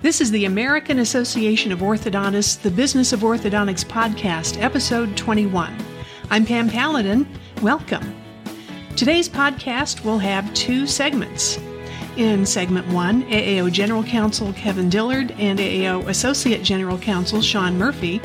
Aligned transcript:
This 0.00 0.20
is 0.20 0.30
the 0.30 0.44
American 0.44 1.00
Association 1.00 1.72
of 1.72 1.80
Orthodontists, 1.80 2.62
the 2.62 2.70
Business 2.70 3.12
of 3.12 3.20
Orthodontics 3.20 3.84
podcast, 3.84 4.62
episode 4.62 5.16
21. 5.16 5.76
I'm 6.30 6.46
Pam 6.46 6.70
Paladin. 6.70 7.26
Welcome. 7.62 8.14
Today's 8.94 9.28
podcast 9.28 10.04
will 10.04 10.18
have 10.18 10.54
two 10.54 10.86
segments. 10.86 11.58
In 12.16 12.46
segment 12.46 12.86
one, 12.92 13.24
AAO 13.24 13.72
General 13.72 14.04
Counsel 14.04 14.52
Kevin 14.52 14.88
Dillard 14.88 15.32
and 15.32 15.58
AAO 15.58 16.06
Associate 16.06 16.62
General 16.62 16.98
Counsel 16.98 17.40
Sean 17.42 17.76
Murphy 17.76 18.20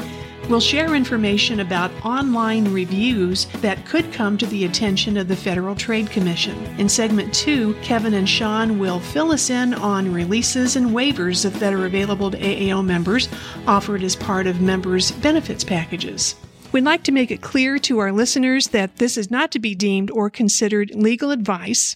will 0.50 0.60
share 0.60 0.96
information 0.96 1.59
about 1.59 1.91
online 2.05 2.71
reviews 2.73 3.46
that 3.62 3.86
could 3.86 4.12
come 4.12 4.38
to 4.38 4.46
the 4.48 4.66
attention 4.66 5.18
of 5.18 5.27
the 5.27 5.36
Federal 5.36 5.76
Trade 5.76 6.09
Commission. 6.09 6.55
In 6.77 6.89
segment 6.89 7.34
two, 7.34 7.73
Kevin 7.82 8.14
and 8.14 8.27
Sean 8.27 8.80
will 8.80 9.00
fill 9.00 9.32
us 9.32 9.50
in 9.50 9.73
on 9.73 10.14
releases 10.14 10.76
and 10.76 10.91
waivers 10.91 11.50
that 11.50 11.73
are 11.73 11.86
available 11.86 12.32
to 12.32 12.38
AAO 12.38 12.85
members 12.85 13.30
offered 13.68 14.04
as 14.04 14.16
part 14.16 14.48
of 14.48 14.62
members' 14.62 15.12
benefits 15.12 15.63
packages. 15.63 16.35
We'd 16.71 16.84
like 16.84 17.04
to 17.04 17.12
make 17.12 17.30
it 17.30 17.41
clear 17.41 17.77
to 17.80 17.99
our 17.99 18.12
listeners 18.12 18.70
that 18.70 18.96
this 18.98 19.18
is 19.18 19.30
not 19.30 19.52
to 19.52 19.60
be 19.60 19.76
deemed 19.76 20.10
or 20.10 20.30
considered 20.30 20.96
legal 20.96 21.30
advice 21.30 21.96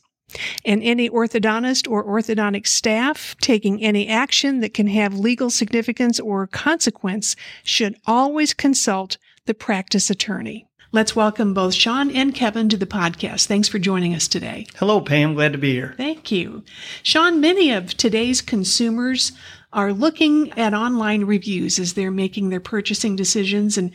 and 0.66 0.84
any 0.84 1.10
orthodontist 1.10 1.90
or 1.90 2.04
orthodontic 2.04 2.68
staff 2.68 3.36
taking 3.42 3.82
any 3.82 4.08
action 4.08 4.60
that 4.60 4.74
can 4.74 4.88
have 4.88 5.18
legal 5.18 5.50
significance 5.50 6.20
or 6.20 6.48
consequence 6.48 7.36
should 7.64 7.96
always 8.06 8.54
consult 8.54 9.18
the 9.46 9.54
practice 9.54 10.10
attorney. 10.10 10.68
Let's 10.92 11.16
welcome 11.16 11.54
both 11.54 11.74
Sean 11.74 12.10
and 12.12 12.34
Kevin 12.34 12.70
to 12.70 12.78
the 12.78 12.86
podcast. 12.86 13.46
Thanks 13.46 13.68
for 13.68 13.78
joining 13.78 14.14
us 14.14 14.28
today. 14.28 14.68
Hello, 14.78 15.02
Pam. 15.02 15.34
Glad 15.34 15.52
to 15.52 15.58
be 15.58 15.74
here. 15.74 15.94
Thank 15.98 16.32
you. 16.32 16.64
Sean, 17.04 17.42
many 17.42 17.72
of 17.72 17.96
today's 17.96 18.42
consumers 18.42 19.34
are 19.74 19.92
looking 19.92 20.52
at 20.54 20.74
online 20.74 21.26
reviews 21.26 21.78
as 21.78 21.94
they're 21.94 22.10
making 22.10 22.50
their 22.50 22.62
purchasing 22.62 23.18
decisions, 23.18 23.78
and 23.78 23.92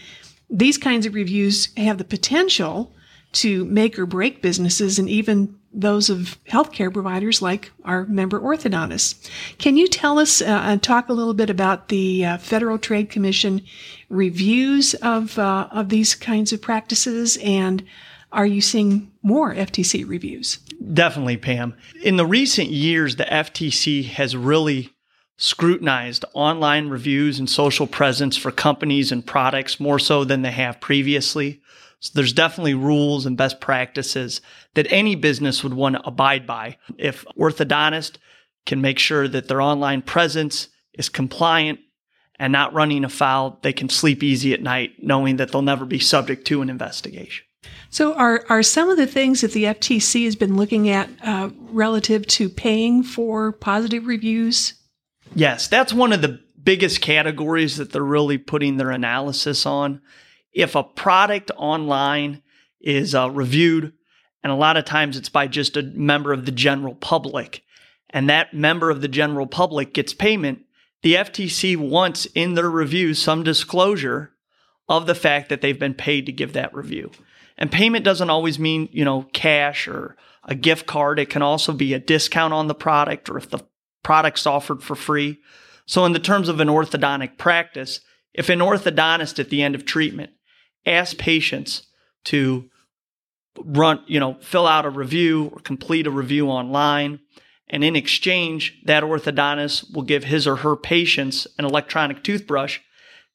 these 0.50 0.77
kinds 0.77 1.06
of 1.06 1.14
reviews 1.14 1.70
have 1.78 1.97
the 1.97 2.05
potential 2.05 2.92
to 3.33 3.64
make 3.64 3.98
or 3.98 4.06
break 4.06 4.42
businesses 4.42 4.98
and 4.98 5.08
even 5.08 5.58
those 5.72 6.11
of 6.11 6.38
healthcare 6.44 6.92
providers 6.92 7.41
like 7.41 7.72
our 7.84 8.05
member 8.05 8.38
orthodontists. 8.38 9.30
Can 9.56 9.77
you 9.77 9.88
tell 9.88 10.19
us 10.19 10.42
uh, 10.42 10.44
and 10.44 10.83
talk 10.83 11.08
a 11.08 11.14
little 11.14 11.33
bit 11.33 11.48
about 11.48 11.88
the 11.88 12.27
uh, 12.27 12.38
Federal 12.38 12.78
Trade 12.78 13.08
Commission 13.08 13.62
reviews 14.10 14.94
of 14.94 15.38
uh, 15.38 15.69
of 15.70 15.88
these 15.88 16.14
kinds 16.14 16.53
of 16.53 16.60
practices 16.60 17.38
and 17.38 17.83
are 18.33 18.47
you 18.47 18.60
seeing 18.60 19.10
more 19.22 19.55
FTC 19.55 20.08
reviews? 20.08 20.56
Definitely, 20.94 21.36
Pam. 21.36 21.75
In 22.03 22.16
the 22.16 22.27
recent 22.27 22.70
years, 22.70 23.16
the 23.16 23.25
FTC 23.25 24.06
has 24.06 24.34
really 24.34 24.91
scrutinized 25.36 26.25
online 26.34 26.88
reviews 26.88 27.38
and 27.38 27.48
social 27.48 27.86
presence 27.86 28.36
for 28.36 28.50
companies 28.50 29.12
and 29.12 29.27
products 29.27 29.78
more 29.78 29.98
so 29.98 30.25
than 30.25 30.42
they 30.42 30.50
have 30.50 30.80
previously. 30.80 31.60
So 32.03 32.11
there's 32.17 32.33
definitely 32.33 32.75
rules 32.75 33.27
and 33.27 33.36
best 33.36 33.61
practices 33.61 34.41
that 34.75 34.91
any 34.91 35.14
business 35.14 35.62
would 35.62 35.75
want 35.75 35.95
to 35.95 36.05
abide 36.05 36.48
by. 36.48 36.77
If 36.98 37.25
orthodontist 37.39 38.17
can 38.67 38.81
make 38.81 38.98
sure 38.98 39.28
that 39.28 39.47
their 39.47 39.61
online 39.61 40.03
presence 40.03 40.67
is 40.94 41.09
compliant 41.09 41.78
and 42.41 42.53
not 42.53 42.75
running 42.75 43.05
afoul, 43.05 43.61
they 43.62 43.72
can 43.72 43.89
sleep 43.89 44.25
easy 44.25 44.53
at 44.53 44.61
night 44.61 44.94
knowing 44.98 45.36
that 45.36 45.53
they'll 45.53 45.62
never 45.62 45.84
be 45.84 46.00
subject 46.00 46.44
to 46.48 46.61
an 46.61 46.69
investigation. 46.69 47.44
So, 47.89 48.14
are, 48.14 48.44
are 48.48 48.64
some 48.64 48.91
of 48.91 48.97
the 48.97 49.06
things 49.06 49.42
that 49.42 49.53
the 49.53 49.64
FTC 49.64 50.25
has 50.25 50.34
been 50.34 50.56
looking 50.56 50.89
at 50.89 51.09
uh, 51.22 51.50
relative 51.70 52.27
to 52.27 52.48
paying 52.48 53.05
for 53.05 53.53
positive 53.53 54.06
reviews? 54.06 54.75
Yes, 55.37 55.69
that's 55.69 55.92
one 55.92 56.12
of 56.12 56.20
the 56.20 56.41
biggest 56.61 57.00
categories 57.00 57.77
that 57.77 57.92
they're 57.92 58.03
really 58.03 58.39
putting 58.39 58.77
their 58.77 58.91
analysis 58.91 59.66
on 59.66 60.00
if 60.53 60.75
a 60.75 60.83
product 60.83 61.50
online 61.56 62.42
is 62.81 63.15
uh, 63.15 63.31
reviewed, 63.31 63.93
and 64.43 64.53
a 64.53 64.56
lot 64.56 64.76
of 64.76 64.84
times 64.84 65.16
it's 65.16 65.28
by 65.28 65.47
just 65.47 65.76
a 65.76 65.82
member 65.82 66.32
of 66.32 66.47
the 66.47 66.53
general 66.53 66.94
public, 66.94 67.62
and 68.10 68.28
that 68.28 68.53
member 68.53 68.91
of 68.91 69.00
the 69.00 69.09
general 69.09 69.47
public 69.47 69.94
gets 69.94 70.12
payment, 70.12 70.65
the 71.03 71.15
FTC 71.15 71.76
wants 71.76 72.26
in 72.26 72.54
their 72.54 72.71
review 72.71 73.15
some 73.15 73.43
disclosure 73.43 74.32
of 74.88 75.06
the 75.06 75.15
fact 75.15 75.49
that 75.49 75.60
they've 75.60 75.78
been 75.78 75.94
paid 75.94 76.26
to 76.26 76.32
give 76.32 76.53
that 76.53 76.75
review. 76.75 77.10
And 77.56 77.71
payment 77.71 78.05
doesn't 78.05 78.31
always 78.31 78.59
mean, 78.59 78.88
you 78.93 79.05
know, 79.05 79.26
cash 79.32 79.88
or 79.88 80.16
a 80.44 80.55
gift 80.55 80.87
card. 80.87 81.19
It 81.19 81.31
can 81.31 81.43
also 81.43 81.72
be 81.72 81.94
a 81.94 81.99
discount 81.99 82.53
on 82.53 82.66
the 82.66 82.75
product 82.75 83.31
or 83.31 83.38
if 83.38 83.50
the 83.50 83.60
product's 84.03 84.47
offered 84.47 84.82
for 84.82 84.94
free. 84.97 85.38
So 85.87 86.05
in 86.05 86.12
the 86.12 86.19
terms 86.19 86.49
of 86.49 86.60
an 86.60 86.69
orthodontic 86.69 87.38
practice, 87.38 88.00
if 88.34 88.49
an 88.49 88.60
orthodontist 88.60 89.38
at 89.38 89.50
the 89.50 89.62
end 89.62 89.75
of 89.75 89.84
treatment 89.84 90.31
ask 90.87 91.16
patients 91.19 91.87
to 92.25 92.69
run, 93.65 94.03
you 94.06 94.20
know, 94.20 94.37
fill 94.41 94.66
out 94.66 94.87
a 94.87 94.91
review 94.91 95.50
or 95.53 95.60
complete 95.60 96.06
a 96.06 96.10
review 96.10 96.48
online. 96.48 97.20
And 97.69 97.82
in 97.82 97.97
exchange, 97.97 98.81
that 98.84 99.03
orthodontist 99.03 99.94
will 99.94 100.03
give 100.03 100.25
his 100.25 100.47
or 100.47 100.56
her 100.56 100.76
patients 100.76 101.47
an 101.59 101.65
electronic 101.65 102.22
toothbrush. 102.22 102.81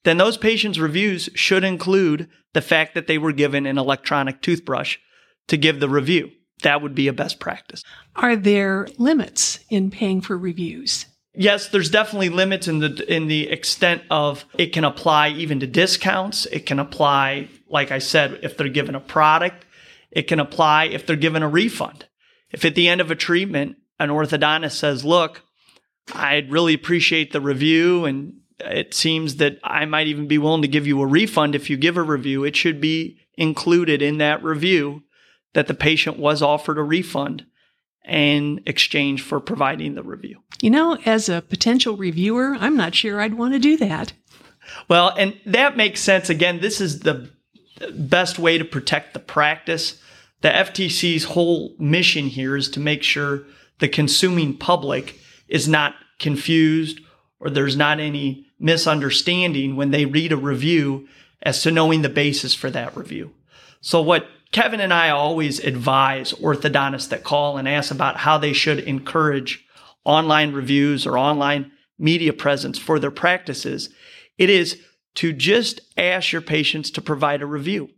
Then 0.03 0.17
those 0.17 0.37
patients' 0.37 0.77
reviews 0.77 1.29
should 1.33 1.63
include 1.63 2.29
the 2.53 2.61
fact 2.61 2.93
that 2.95 3.07
they 3.07 3.17
were 3.17 3.31
given 3.31 3.65
an 3.65 3.77
electronic 3.77 4.41
toothbrush 4.41 4.97
to 5.47 5.57
give 5.57 5.79
the 5.79 5.89
review. 5.89 6.31
That 6.63 6.81
would 6.81 6.95
be 6.95 7.07
a 7.07 7.13
best 7.13 7.39
practice. 7.39 7.83
Are 8.15 8.35
there 8.35 8.87
limits 8.97 9.59
in 9.69 9.91
paying 9.91 10.21
for 10.21 10.37
reviews? 10.37 11.05
Yes, 11.37 11.69
there's 11.69 11.89
definitely 11.89 12.29
limits 12.29 12.67
in 12.67 12.79
the 12.79 13.13
in 13.13 13.27
the 13.27 13.47
extent 13.47 14.01
of 14.09 14.45
it 14.57 14.73
can 14.73 14.83
apply 14.83 15.29
even 15.29 15.59
to 15.61 15.67
discounts. 15.67 16.45
It 16.47 16.65
can 16.65 16.79
apply, 16.79 17.49
like 17.69 17.91
I 17.91 17.99
said, 17.99 18.39
if 18.43 18.57
they're 18.57 18.67
given 18.67 18.95
a 18.95 18.99
product. 18.99 19.65
It 20.11 20.23
can 20.23 20.39
apply 20.39 20.85
if 20.85 21.05
they're 21.05 21.15
given 21.15 21.43
a 21.43 21.49
refund. 21.49 22.05
If 22.51 22.65
at 22.65 22.75
the 22.75 22.87
end 22.87 23.01
of 23.01 23.11
a 23.11 23.15
treatment, 23.15 23.77
an 23.99 24.09
orthodontist 24.09 24.73
says, 24.73 25.05
"Look, 25.05 25.43
I'd 26.13 26.51
really 26.51 26.73
appreciate 26.73 27.31
the 27.31 27.41
review, 27.41 28.05
and 28.05 28.33
it 28.59 28.93
seems 28.93 29.35
that 29.35 29.59
I 29.63 29.85
might 29.85 30.07
even 30.07 30.27
be 30.27 30.37
willing 30.37 30.63
to 30.63 30.67
give 30.67 30.87
you 30.87 31.01
a 31.01 31.07
refund 31.07 31.55
if 31.55 31.69
you 31.69 31.77
give 31.77 31.97
a 31.97 32.03
review," 32.03 32.43
it 32.43 32.55
should 32.55 32.81
be 32.81 33.17
included 33.37 34.01
in 34.01 34.17
that 34.17 34.43
review 34.43 35.03
that 35.53 35.67
the 35.67 35.73
patient 35.73 36.17
was 36.17 36.41
offered 36.41 36.77
a 36.77 36.83
refund 36.83 37.45
in 38.07 38.61
exchange 38.65 39.21
for 39.21 39.39
providing 39.39 39.95
the 39.95 40.03
review. 40.03 40.41
You 40.61 40.69
know, 40.69 40.97
as 41.05 41.29
a 41.29 41.41
potential 41.41 41.97
reviewer, 41.97 42.55
I'm 42.59 42.77
not 42.77 42.95
sure 42.95 43.21
I'd 43.21 43.35
want 43.35 43.53
to 43.53 43.59
do 43.59 43.77
that. 43.77 44.13
Well, 44.87 45.13
and 45.17 45.35
that 45.45 45.77
makes 45.77 46.01
sense. 46.01 46.29
Again, 46.29 46.59
this 46.59 46.81
is 46.81 46.99
the 46.99 47.29
best 47.93 48.39
way 48.39 48.57
to 48.57 48.65
protect 48.65 49.13
the 49.13 49.19
practice. 49.19 50.01
The 50.41 50.49
FTC's 50.49 51.25
whole 51.25 51.75
mission 51.79 52.27
here 52.27 52.55
is 52.55 52.69
to 52.71 52.79
make 52.79 53.03
sure 53.03 53.43
the 53.79 53.87
consuming 53.87 54.57
public 54.57 55.19
is 55.47 55.67
not 55.67 55.95
confused 56.19 56.99
or 57.39 57.49
there's 57.49 57.77
not 57.77 57.99
any 57.99 58.47
misunderstanding 58.59 59.75
when 59.75 59.91
they 59.91 60.05
read 60.05 60.31
a 60.31 60.37
review 60.37 61.07
as 61.43 61.61
to 61.61 61.71
knowing 61.71 62.01
the 62.01 62.09
basis 62.09 62.53
for 62.53 62.69
that 62.71 62.95
review. 62.97 63.31
So, 63.81 64.01
what 64.01 64.27
Kevin 64.51 64.79
and 64.79 64.93
I 64.93 65.09
always 65.09 65.59
advise 65.59 66.33
orthodontists 66.33 67.09
that 67.09 67.23
call 67.23 67.57
and 67.57 67.67
ask 67.67 67.91
about 67.91 68.17
how 68.17 68.37
they 68.37 68.53
should 68.53 68.79
encourage 68.79 69.65
online 70.05 70.53
reviews 70.53 71.05
or 71.05 71.17
online 71.17 71.71
media 71.99 72.31
presence 72.33 72.77
for 72.77 72.99
their 72.99 73.11
practices. 73.11 73.89
It 74.37 74.49
is 74.49 74.79
to 75.15 75.33
just 75.33 75.81
ask 75.97 76.31
your 76.31 76.41
patients 76.41 76.91
to 76.91 77.01
provide 77.01 77.41
a 77.41 77.45
review. 77.45 77.89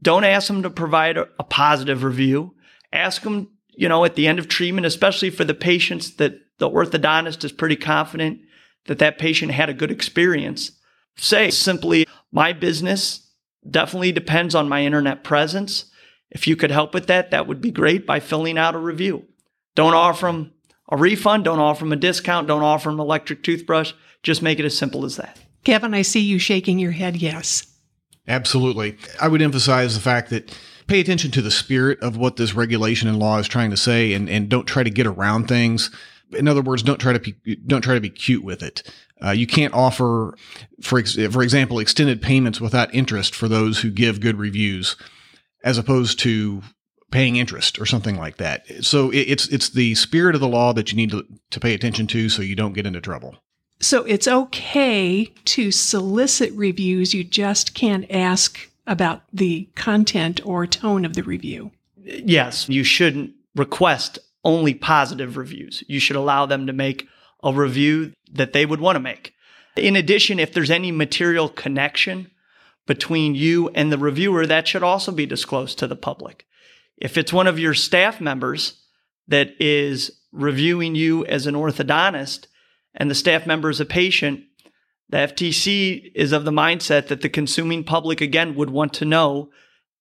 Don't 0.00 0.24
ask 0.24 0.46
them 0.46 0.62
to 0.62 0.70
provide 0.70 1.16
a, 1.16 1.24
positive 1.44 2.04
review. 2.04 2.54
Ask 2.92 3.22
them, 3.22 3.48
you 3.70 3.88
know, 3.88 4.04
at 4.04 4.14
the 4.14 4.28
end 4.28 4.38
of 4.38 4.46
treatment, 4.46 4.86
especially 4.86 5.30
for 5.30 5.44
the 5.44 5.54
patients 5.54 6.16
that 6.16 6.34
the 6.58 6.70
orthodontist 6.70 7.42
is 7.42 7.52
pretty 7.52 7.76
confident 7.76 8.40
that 8.86 8.98
that 8.98 9.18
patient 9.18 9.52
had 9.52 9.68
a 9.68 9.74
good 9.74 9.90
experience. 9.90 10.72
Say 11.16 11.50
simply, 11.50 12.06
my 12.30 12.52
business 12.52 13.27
definitely 13.68 14.12
depends 14.12 14.54
on 14.54 14.68
my 14.68 14.84
internet 14.84 15.24
presence. 15.24 15.86
If 16.30 16.46
you 16.46 16.56
could 16.56 16.70
help 16.70 16.94
with 16.94 17.06
that, 17.06 17.30
that 17.30 17.46
would 17.46 17.60
be 17.60 17.70
great 17.70 18.06
by 18.06 18.20
filling 18.20 18.58
out 18.58 18.74
a 18.74 18.78
review. 18.78 19.24
Don't 19.74 19.94
offer 19.94 20.26
them 20.26 20.52
a 20.90 20.96
refund, 20.96 21.44
don't 21.44 21.58
offer 21.58 21.84
them 21.84 21.92
a 21.92 21.96
discount, 21.96 22.48
don't 22.48 22.62
offer 22.62 22.88
them 22.88 23.00
an 23.00 23.04
electric 23.04 23.42
toothbrush. 23.42 23.92
Just 24.22 24.42
make 24.42 24.58
it 24.58 24.64
as 24.64 24.76
simple 24.76 25.04
as 25.04 25.16
that. 25.16 25.38
Kevin, 25.64 25.94
I 25.94 26.02
see 26.02 26.20
you 26.20 26.38
shaking 26.38 26.78
your 26.78 26.92
head 26.92 27.16
yes. 27.16 27.66
Absolutely. 28.26 28.96
I 29.20 29.28
would 29.28 29.42
emphasize 29.42 29.94
the 29.94 30.00
fact 30.00 30.30
that 30.30 30.56
pay 30.86 31.00
attention 31.00 31.30
to 31.32 31.42
the 31.42 31.50
spirit 31.50 32.00
of 32.00 32.16
what 32.16 32.36
this 32.36 32.54
regulation 32.54 33.08
and 33.08 33.18
law 33.18 33.38
is 33.38 33.48
trying 33.48 33.70
to 33.70 33.76
say 33.76 34.12
and, 34.12 34.28
and 34.28 34.48
don't 34.48 34.66
try 34.66 34.82
to 34.82 34.90
get 34.90 35.06
around 35.06 35.46
things. 35.46 35.90
In 36.32 36.48
other 36.48 36.62
words, 36.62 36.82
don't 36.82 37.00
try 37.00 37.12
to 37.12 37.20
be, 37.20 37.56
don't 37.66 37.82
try 37.82 37.94
to 37.94 38.00
be 38.00 38.10
cute 38.10 38.44
with 38.44 38.62
it. 38.62 38.82
Uh, 39.24 39.30
you 39.30 39.46
can't 39.46 39.74
offer, 39.74 40.36
for 40.82 40.98
ex- 40.98 41.16
for 41.30 41.42
example, 41.42 41.78
extended 41.78 42.22
payments 42.22 42.60
without 42.60 42.94
interest 42.94 43.34
for 43.34 43.48
those 43.48 43.80
who 43.80 43.90
give 43.90 44.20
good 44.20 44.38
reviews, 44.38 44.96
as 45.64 45.78
opposed 45.78 46.18
to 46.20 46.62
paying 47.10 47.36
interest 47.36 47.80
or 47.80 47.86
something 47.86 48.16
like 48.16 48.36
that. 48.36 48.66
So 48.84 49.10
it, 49.10 49.20
it's 49.20 49.48
it's 49.48 49.70
the 49.70 49.94
spirit 49.94 50.34
of 50.34 50.40
the 50.40 50.48
law 50.48 50.72
that 50.74 50.90
you 50.90 50.96
need 50.96 51.10
to, 51.10 51.24
to 51.50 51.60
pay 51.60 51.74
attention 51.74 52.06
to, 52.08 52.28
so 52.28 52.42
you 52.42 52.54
don't 52.54 52.74
get 52.74 52.86
into 52.86 53.00
trouble. 53.00 53.36
So 53.80 54.04
it's 54.04 54.28
okay 54.28 55.24
to 55.46 55.70
solicit 55.70 56.52
reviews. 56.52 57.14
You 57.14 57.24
just 57.24 57.74
can't 57.74 58.10
ask 58.10 58.58
about 58.86 59.22
the 59.32 59.68
content 59.74 60.40
or 60.44 60.66
tone 60.66 61.04
of 61.04 61.14
the 61.14 61.22
review. 61.22 61.70
Yes, 62.02 62.68
you 62.68 62.84
shouldn't 62.84 63.32
request 63.54 64.18
only 64.48 64.72
positive 64.72 65.36
reviews. 65.36 65.84
You 65.88 66.00
should 66.00 66.16
allow 66.16 66.46
them 66.46 66.66
to 66.66 66.72
make 66.72 67.06
a 67.44 67.52
review 67.52 68.14
that 68.32 68.54
they 68.54 68.64
would 68.64 68.80
want 68.80 68.96
to 68.96 69.00
make. 69.00 69.34
In 69.76 69.94
addition, 69.94 70.40
if 70.40 70.54
there's 70.54 70.70
any 70.70 70.90
material 70.90 71.50
connection 71.50 72.30
between 72.86 73.34
you 73.34 73.68
and 73.74 73.92
the 73.92 73.98
reviewer, 73.98 74.46
that 74.46 74.66
should 74.66 74.82
also 74.82 75.12
be 75.12 75.26
disclosed 75.26 75.78
to 75.78 75.86
the 75.86 75.94
public. 75.94 76.46
If 76.96 77.18
it's 77.18 77.32
one 77.32 77.46
of 77.46 77.58
your 77.58 77.74
staff 77.74 78.22
members 78.22 78.80
that 79.28 79.50
is 79.60 80.10
reviewing 80.32 80.94
you 80.94 81.26
as 81.26 81.46
an 81.46 81.54
orthodontist 81.54 82.46
and 82.94 83.10
the 83.10 83.14
staff 83.14 83.46
member 83.46 83.68
is 83.68 83.80
a 83.80 83.84
patient, 83.84 84.44
the 85.10 85.18
FTC 85.18 86.10
is 86.14 86.32
of 86.32 86.46
the 86.46 86.50
mindset 86.50 87.08
that 87.08 87.20
the 87.20 87.28
consuming 87.28 87.84
public, 87.84 88.22
again, 88.22 88.54
would 88.54 88.70
want 88.70 88.94
to 88.94 89.04
know 89.04 89.50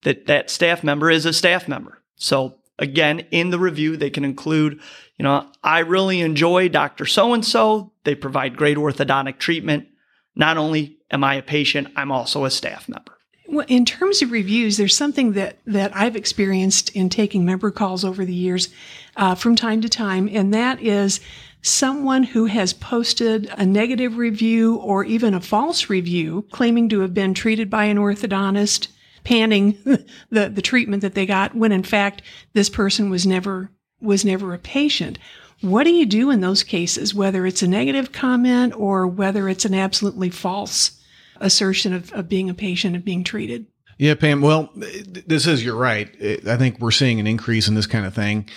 that 0.03 0.25
that 0.27 0.49
staff 0.49 0.85
member 0.85 1.11
is 1.11 1.25
a 1.25 1.33
staff 1.33 1.67
member. 1.67 2.01
So 2.15 2.56
again, 2.79 3.19
in 3.31 3.49
the 3.49 3.59
review, 3.59 3.97
they 3.97 4.09
can 4.09 4.25
include, 4.25 4.79
you 5.17 5.23
know, 5.23 5.47
I 5.63 5.79
really 5.79 6.21
enjoy 6.21 6.69
Dr. 6.69 7.05
So 7.05 7.33
and 7.33 7.43
so. 7.45 7.91
They 8.03 8.15
provide 8.15 8.57
great 8.57 8.77
orthodontic 8.77 9.39
treatment. 9.39 9.87
Not 10.35 10.57
only 10.57 10.99
am 11.11 11.23
I 11.23 11.35
a 11.35 11.41
patient, 11.41 11.89
I'm 11.95 12.11
also 12.11 12.45
a 12.45 12.51
staff 12.51 12.87
member. 12.87 13.17
Well, 13.49 13.65
in 13.69 13.85
terms 13.85 14.21
of 14.21 14.31
reviews, 14.31 14.75
there's 14.75 14.95
something 14.95 15.31
that, 15.33 15.59
that 15.65 15.95
I've 15.95 16.17
experienced 16.17 16.89
in 16.89 17.07
taking 17.09 17.45
member 17.45 17.71
calls 17.71 18.03
over 18.03 18.25
the 18.25 18.33
years 18.33 18.69
uh, 19.15 19.35
from 19.35 19.55
time 19.55 19.79
to 19.81 19.89
time, 19.89 20.29
and 20.31 20.53
that 20.53 20.81
is 20.81 21.21
someone 21.61 22.23
who 22.23 22.45
has 22.45 22.73
posted 22.73 23.49
a 23.57 23.65
negative 23.65 24.17
review 24.17 24.75
or 24.75 25.05
even 25.05 25.33
a 25.33 25.41
false 25.41 25.89
review 25.89 26.45
claiming 26.51 26.89
to 26.89 26.99
have 26.99 27.13
been 27.13 27.33
treated 27.33 27.69
by 27.69 27.85
an 27.85 27.97
orthodontist, 27.97 28.89
panning 29.27 29.77
the, 30.29 30.49
the 30.49 30.61
treatment 30.61 31.01
that 31.01 31.13
they 31.13 31.25
got 31.25 31.53
when 31.53 31.73
in 31.73 31.83
fact 31.83 32.21
this 32.53 32.69
person 32.69 33.09
was 33.09 33.27
never 33.27 33.69
was 33.99 34.23
never 34.23 34.53
a 34.53 34.57
patient. 34.57 35.19
What 35.61 35.83
do 35.83 35.89
you 35.89 36.05
do 36.05 36.29
in 36.29 36.39
those 36.39 36.63
cases, 36.63 37.13
whether 37.13 37.45
it's 37.45 37.61
a 37.63 37.67
negative 37.67 38.11
comment 38.11 38.73
or 38.77 39.05
whether 39.05 39.49
it's 39.49 39.65
an 39.65 39.73
absolutely 39.73 40.29
false 40.29 41.01
assertion 41.41 41.93
of, 41.93 42.13
of 42.13 42.29
being 42.29 42.49
a 42.49 42.53
patient 42.53 42.95
and 42.95 43.03
being 43.03 43.23
treated? 43.23 43.65
Yeah, 43.97 44.13
Pam. 44.13 44.41
Well, 44.41 44.69
this 44.75 45.47
is, 45.47 45.65
you're 45.65 45.75
right. 45.75 46.07
I 46.47 46.55
think 46.55 46.79
we're 46.79 46.91
seeing 46.91 47.19
an 47.19 47.25
increase 47.25 47.67
in 47.67 47.73
this 47.73 47.87
kind 47.87 48.05
of 48.05 48.13
thing. 48.13 48.47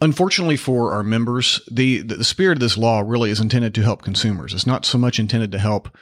Unfortunately 0.00 0.56
for 0.56 0.92
our 0.92 1.02
members, 1.02 1.60
the, 1.70 2.02
the 2.02 2.24
spirit 2.24 2.56
of 2.56 2.60
this 2.60 2.78
law 2.78 3.02
really 3.04 3.30
is 3.30 3.40
intended 3.40 3.74
to 3.74 3.82
help 3.82 4.02
consumers. 4.02 4.54
It's 4.54 4.68
not 4.68 4.86
so 4.86 4.98
much 4.98 5.18
intended 5.18 5.50
to 5.52 5.58
help 5.58 5.94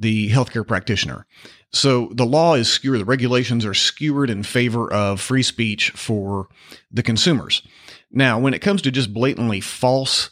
the 0.00 0.30
healthcare 0.30 0.66
practitioner. 0.66 1.26
So 1.72 2.10
the 2.14 2.26
law 2.26 2.54
is 2.54 2.70
skewered, 2.70 3.00
the 3.00 3.04
regulations 3.04 3.64
are 3.64 3.74
skewered 3.74 4.30
in 4.30 4.42
favor 4.42 4.90
of 4.92 5.20
free 5.20 5.42
speech 5.42 5.90
for 5.90 6.48
the 6.90 7.02
consumers. 7.02 7.62
Now, 8.10 8.38
when 8.38 8.54
it 8.54 8.60
comes 8.60 8.80
to 8.82 8.90
just 8.90 9.12
blatantly 9.12 9.60
false 9.60 10.30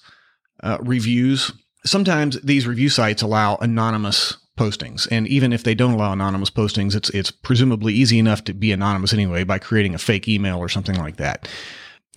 uh, 0.63 0.79
reviews, 0.81 1.53
sometimes 1.85 2.41
these 2.41 2.67
review 2.67 2.89
sites 2.89 3.23
allow 3.23 3.57
anonymous 3.57 4.39
postings. 4.57 5.07
And 5.11 5.29
even 5.29 5.53
if 5.53 5.63
they 5.63 5.75
don't 5.75 5.93
allow 5.93 6.13
anonymous 6.13 6.51
postings, 6.51 6.95
it's 6.95 7.11
it's 7.11 7.31
presumably 7.31 7.93
easy 7.93 8.19
enough 8.19 8.43
to 8.45 8.55
be 8.55 8.73
anonymous 8.73 9.13
anyway 9.13 9.45
by 9.45 9.59
creating 9.59 9.95
a 9.95 9.99
fake 9.99 10.29
email 10.29 10.59
or 10.59 10.69
something 10.69 10.97
like 10.97 11.17
that. 11.17 11.49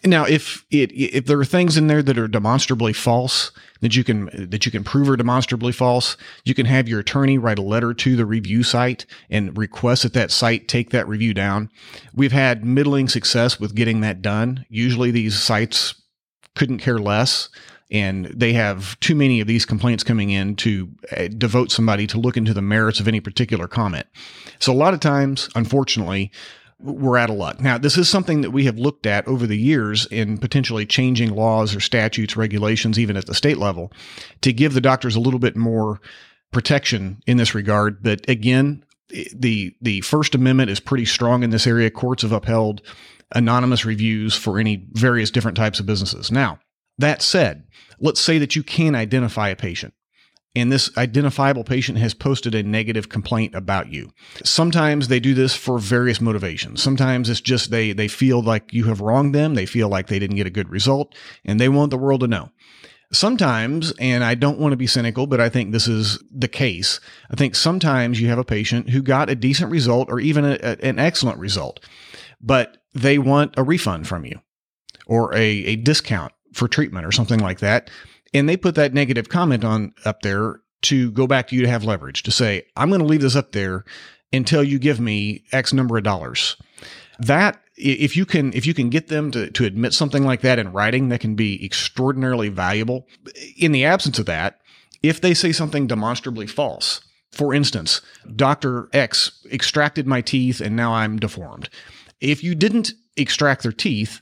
Now, 0.06 0.24
if 0.26 0.66
it 0.72 0.92
if 0.94 1.26
there 1.26 1.40
are 1.40 1.46
things 1.46 1.76
in 1.76 1.88
there 1.88 2.02
that 2.02 2.18
are 2.18 2.28
demonstrably 2.28 2.94
false 2.94 3.52
that 3.82 3.96
you 3.96 4.04
can 4.04 4.30
that 4.50 4.66
you 4.66 4.72
can 4.72 4.84
prove 4.84 5.10
are 5.10 5.18
demonstrably 5.18 5.74
false, 5.74 6.16
you 6.46 6.54
can 6.54 6.66
have 6.66 6.88
your 6.88 7.00
attorney 7.00 7.38
write 7.38 7.60
a 7.60 7.64
letter 7.64 7.94
to 7.94 8.16
the 8.16 8.26
review 8.26 8.64
site 8.64 9.06
and 9.30 9.58
request 9.58 10.04
that 10.04 10.14
that 10.14 10.32
site 10.32 10.68
take 10.68 10.92
that 10.92 11.08
review 11.08 11.34
down. 11.34 11.70
We've 12.14 12.32
had 12.32 12.64
middling 12.64 13.10
success 13.10 13.60
with 13.60 13.76
getting 13.76 14.00
that 14.02 14.22
done. 14.22 14.66
Usually, 14.70 15.12
these 15.12 15.40
sites 15.40 15.96
couldn't 16.56 16.80
care 16.80 17.00
less 17.00 17.50
and 17.92 18.26
they 18.26 18.54
have 18.54 19.00
too 19.00 19.16
many 19.16 19.40
of 19.40 19.48
these 19.48 19.66
complaints 19.66 20.04
coming 20.04 20.30
in 20.30 20.56
to 20.58 20.90
uh, 21.16 21.28
devote 21.28 21.72
somebody 21.72 22.06
to 22.08 22.20
look 22.20 22.38
into 22.38 22.54
the 22.54 22.62
merits 22.62 23.00
of 23.00 23.08
any 23.08 23.20
particular 23.20 23.68
comment. 23.68 24.06
So 24.60 24.72
a 24.72 24.76
lot 24.76 24.94
of 24.94 25.00
times, 25.00 25.50
unfortunately, 25.56 26.32
we're 26.80 27.18
out 27.18 27.30
of 27.30 27.36
luck. 27.36 27.60
Now, 27.60 27.78
this 27.78 27.98
is 27.98 28.10
something 28.10 28.42
that 28.42 28.52
we 28.52 28.66
have 28.66 28.78
looked 28.78 29.06
at 29.06 29.28
over 29.28 29.46
the 29.46 29.58
years 29.58 30.06
in 30.08 30.38
potentially 30.38 30.86
changing 30.86 31.36
laws 31.36 31.76
or 31.76 31.80
statutes, 31.80 32.38
regulations, 32.38 32.98
even 32.98 33.18
at 33.18 33.26
the 33.26 33.34
state 33.34 33.58
level, 33.58 33.92
to 34.42 34.54
give 34.54 34.74
the 34.74 34.82
doctors 34.82 35.16
a 35.16 35.20
little 35.20 35.40
bit 35.40 35.58
more 35.58 36.00
protection 36.52 37.22
in 37.28 37.38
this 37.38 37.54
regard. 37.54 38.02
But 38.02 38.28
again, 38.30 38.86
the 39.34 39.76
the 39.82 40.02
First 40.02 40.36
Amendment 40.36 40.70
is 40.70 40.80
pretty 40.80 41.06
strong 41.06 41.44
in 41.44 41.50
this 41.50 41.68
area. 41.68 41.90
Courts 41.90 42.22
have 42.22 42.32
upheld 42.32 42.82
anonymous 43.36 43.86
reviews 43.86 44.36
for 44.36 44.60
any 44.60 44.88
various 44.92 45.32
different 45.32 45.58
types 45.58 45.80
of 45.80 45.86
businesses. 45.86 46.32
Now, 46.32 46.60
that 46.98 47.22
said, 47.22 47.64
let's 48.00 48.20
say 48.20 48.38
that 48.38 48.56
you 48.56 48.64
can 48.64 48.96
identify 48.96 49.50
a 49.50 49.56
patient 49.56 49.94
and 50.60 50.72
this 50.72 50.96
identifiable 50.98 51.64
patient 51.64 51.98
has 51.98 52.14
posted 52.14 52.56
a 52.56 52.64
negative 52.64 53.10
complaint 53.10 53.56
about 53.56 53.92
you. 53.92 54.12
Sometimes 54.44 55.08
they 55.08 55.20
do 55.20 55.34
this 55.34 55.56
for 55.56 55.80
various 55.80 56.22
motivations. 56.22 56.82
Sometimes 56.82 57.30
it's 57.30 57.42
just 57.42 57.72
they 57.72 57.94
they 57.94 58.08
feel 58.08 58.42
like 58.42 58.74
you 58.74 58.86
have 58.86 59.02
wronged 59.02 59.34
them, 59.36 59.56
they 59.56 59.66
feel 59.66 59.90
like 59.90 60.08
they 60.08 60.20
didn't 60.20 60.38
get 60.38 60.48
a 60.48 60.52
good 60.52 60.70
result, 60.70 61.16
and 61.46 61.60
they 61.60 61.70
want 61.70 61.92
the 61.92 61.98
world 61.98 62.22
to 62.22 62.28
know. 62.28 62.50
Sometimes, 63.12 63.92
and 64.00 64.24
I 64.24 64.36
don't 64.36 64.60
want 64.60 64.72
to 64.72 64.78
be 64.78 64.86
cynical, 64.86 65.26
but 65.26 65.42
I 65.42 65.50
think 65.50 65.72
this 65.72 65.88
is 65.88 66.24
the 66.32 66.48
case. 66.48 67.00
I 67.32 67.36
think 67.36 67.56
sometimes 67.56 68.22
you 68.22 68.28
have 68.28 68.38
a 68.38 68.44
patient 68.44 68.90
who 68.90 69.02
got 69.02 69.32
a 69.32 69.36
decent 69.36 69.72
result 69.72 70.12
or 70.12 70.20
even 70.20 70.46
a, 70.46 70.60
a, 70.62 70.78
an 70.86 71.00
excellent 71.00 71.40
result, 71.40 71.80
but 72.40 72.78
they 72.94 73.18
want 73.18 73.56
a 73.58 73.64
refund 73.64 74.08
from 74.08 74.26
you 74.26 74.40
or 75.08 75.34
a, 75.34 75.40
a 75.42 75.76
discount 75.76 76.34
for 76.54 76.68
treatment 76.68 77.06
or 77.06 77.12
something 77.12 77.40
like 77.40 77.60
that 77.60 77.90
and 78.34 78.48
they 78.48 78.58
put 78.58 78.76
that 78.76 78.94
negative 78.94 79.30
comment 79.30 79.64
on 79.64 79.94
up 80.06 80.22
there 80.22 80.62
to 80.84 81.12
go 81.12 81.28
back 81.28 81.48
to 81.48 81.56
you 81.56 81.62
to 81.62 81.70
have 81.70 81.84
leverage 81.84 82.24
to 82.24 82.32
say, 82.32 82.64
I'm 82.76 82.90
going 82.90 83.02
to 83.02 83.08
leave 83.08 83.22
this 83.22 83.36
up 83.36 83.52
there 83.52 83.84
until 84.32 84.64
you 84.64 84.80
give 84.80 85.00
me 85.00 85.44
X 85.52 85.74
number 85.74 85.98
of 85.98 86.04
dollars. 86.04 86.56
That 87.20 87.62
if 87.76 88.16
you 88.16 88.26
can 88.26 88.54
if 88.54 88.66
you 88.66 88.74
can 88.74 88.90
get 88.90 89.08
them 89.08 89.32
to, 89.32 89.50
to 89.52 89.66
admit 89.66 89.94
something 89.94 90.24
like 90.24 90.42
that 90.42 90.60
in 90.60 90.72
writing, 90.72 91.10
that 91.10 91.20
can 91.20 91.36
be 91.36 91.64
extraordinarily 91.64 92.50
valuable. 92.50 93.08
In 93.58 93.72
the 93.72 93.86
absence 93.86 94.20
of 94.20 94.26
that, 94.28 94.60
if 95.04 95.20
they 95.20 95.34
say 95.34 95.52
something 95.52 95.88
demonstrably 95.88 96.48
false, 96.48 97.02
for 97.32 97.54
instance, 97.54 98.02
Dr. 98.36 98.90
X 98.94 99.46
extracted 99.52 100.08
my 100.08 100.22
teeth 100.22 100.62
and 100.62 100.76
now 100.76 100.94
I'm 100.94 101.20
deformed. 101.20 101.70
If 102.22 102.44
you 102.44 102.56
didn't 102.56 102.94
extract 103.16 103.64
their 103.64 103.72
teeth, 103.72 104.22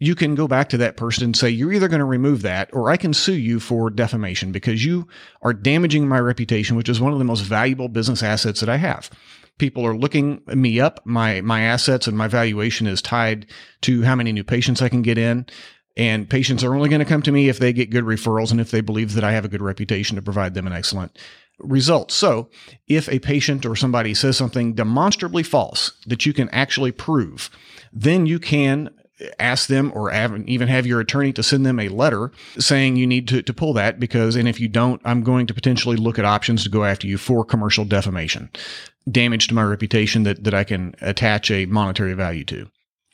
you 0.00 0.14
can 0.14 0.34
go 0.34 0.46
back 0.46 0.68
to 0.68 0.76
that 0.78 0.96
person 0.96 1.24
and 1.24 1.36
say, 1.36 1.48
you're 1.48 1.72
either 1.72 1.88
going 1.88 1.98
to 1.98 2.04
remove 2.04 2.42
that 2.42 2.70
or 2.72 2.90
I 2.90 2.96
can 2.96 3.12
sue 3.12 3.34
you 3.34 3.58
for 3.58 3.90
defamation 3.90 4.52
because 4.52 4.84
you 4.84 5.08
are 5.42 5.52
damaging 5.52 6.06
my 6.06 6.20
reputation, 6.20 6.76
which 6.76 6.88
is 6.88 7.00
one 7.00 7.12
of 7.12 7.18
the 7.18 7.24
most 7.24 7.40
valuable 7.40 7.88
business 7.88 8.22
assets 8.22 8.60
that 8.60 8.68
I 8.68 8.76
have. 8.76 9.10
People 9.58 9.84
are 9.84 9.96
looking 9.96 10.40
me 10.46 10.78
up. 10.78 11.04
My, 11.04 11.40
my 11.40 11.62
assets 11.62 12.06
and 12.06 12.16
my 12.16 12.28
valuation 12.28 12.86
is 12.86 13.02
tied 13.02 13.46
to 13.82 14.02
how 14.02 14.14
many 14.14 14.30
new 14.30 14.44
patients 14.44 14.80
I 14.80 14.88
can 14.88 15.02
get 15.02 15.18
in. 15.18 15.46
And 15.96 16.30
patients 16.30 16.62
are 16.62 16.76
only 16.76 16.88
going 16.88 17.00
to 17.00 17.04
come 17.04 17.22
to 17.22 17.32
me 17.32 17.48
if 17.48 17.58
they 17.58 17.72
get 17.72 17.90
good 17.90 18.04
referrals 18.04 18.52
and 18.52 18.60
if 18.60 18.70
they 18.70 18.80
believe 18.80 19.14
that 19.14 19.24
I 19.24 19.32
have 19.32 19.44
a 19.44 19.48
good 19.48 19.62
reputation 19.62 20.14
to 20.14 20.22
provide 20.22 20.54
them 20.54 20.68
an 20.68 20.72
excellent 20.72 21.18
result. 21.58 22.12
So 22.12 22.50
if 22.86 23.08
a 23.08 23.18
patient 23.18 23.66
or 23.66 23.74
somebody 23.74 24.14
says 24.14 24.36
something 24.36 24.74
demonstrably 24.74 25.42
false 25.42 25.90
that 26.06 26.24
you 26.24 26.32
can 26.32 26.48
actually 26.50 26.92
prove, 26.92 27.50
then 27.92 28.26
you 28.26 28.38
can 28.38 28.90
ask 29.38 29.68
them 29.68 29.92
or 29.94 30.10
have, 30.10 30.36
even 30.48 30.68
have 30.68 30.86
your 30.86 31.00
attorney 31.00 31.32
to 31.32 31.42
send 31.42 31.66
them 31.66 31.78
a 31.78 31.88
letter 31.88 32.30
saying 32.58 32.96
you 32.96 33.06
need 33.06 33.28
to, 33.28 33.42
to 33.42 33.52
pull 33.52 33.72
that 33.74 33.98
because, 33.98 34.36
and 34.36 34.48
if 34.48 34.60
you 34.60 34.68
don't, 34.68 35.00
I'm 35.04 35.22
going 35.22 35.46
to 35.46 35.54
potentially 35.54 35.96
look 35.96 36.18
at 36.18 36.24
options 36.24 36.62
to 36.64 36.68
go 36.68 36.84
after 36.84 37.06
you 37.06 37.18
for 37.18 37.44
commercial 37.44 37.84
defamation, 37.84 38.50
damage 39.10 39.48
to 39.48 39.54
my 39.54 39.62
reputation 39.62 40.22
that, 40.24 40.44
that 40.44 40.54
I 40.54 40.64
can 40.64 40.94
attach 41.00 41.50
a 41.50 41.66
monetary 41.66 42.14
value 42.14 42.44
to 42.44 42.68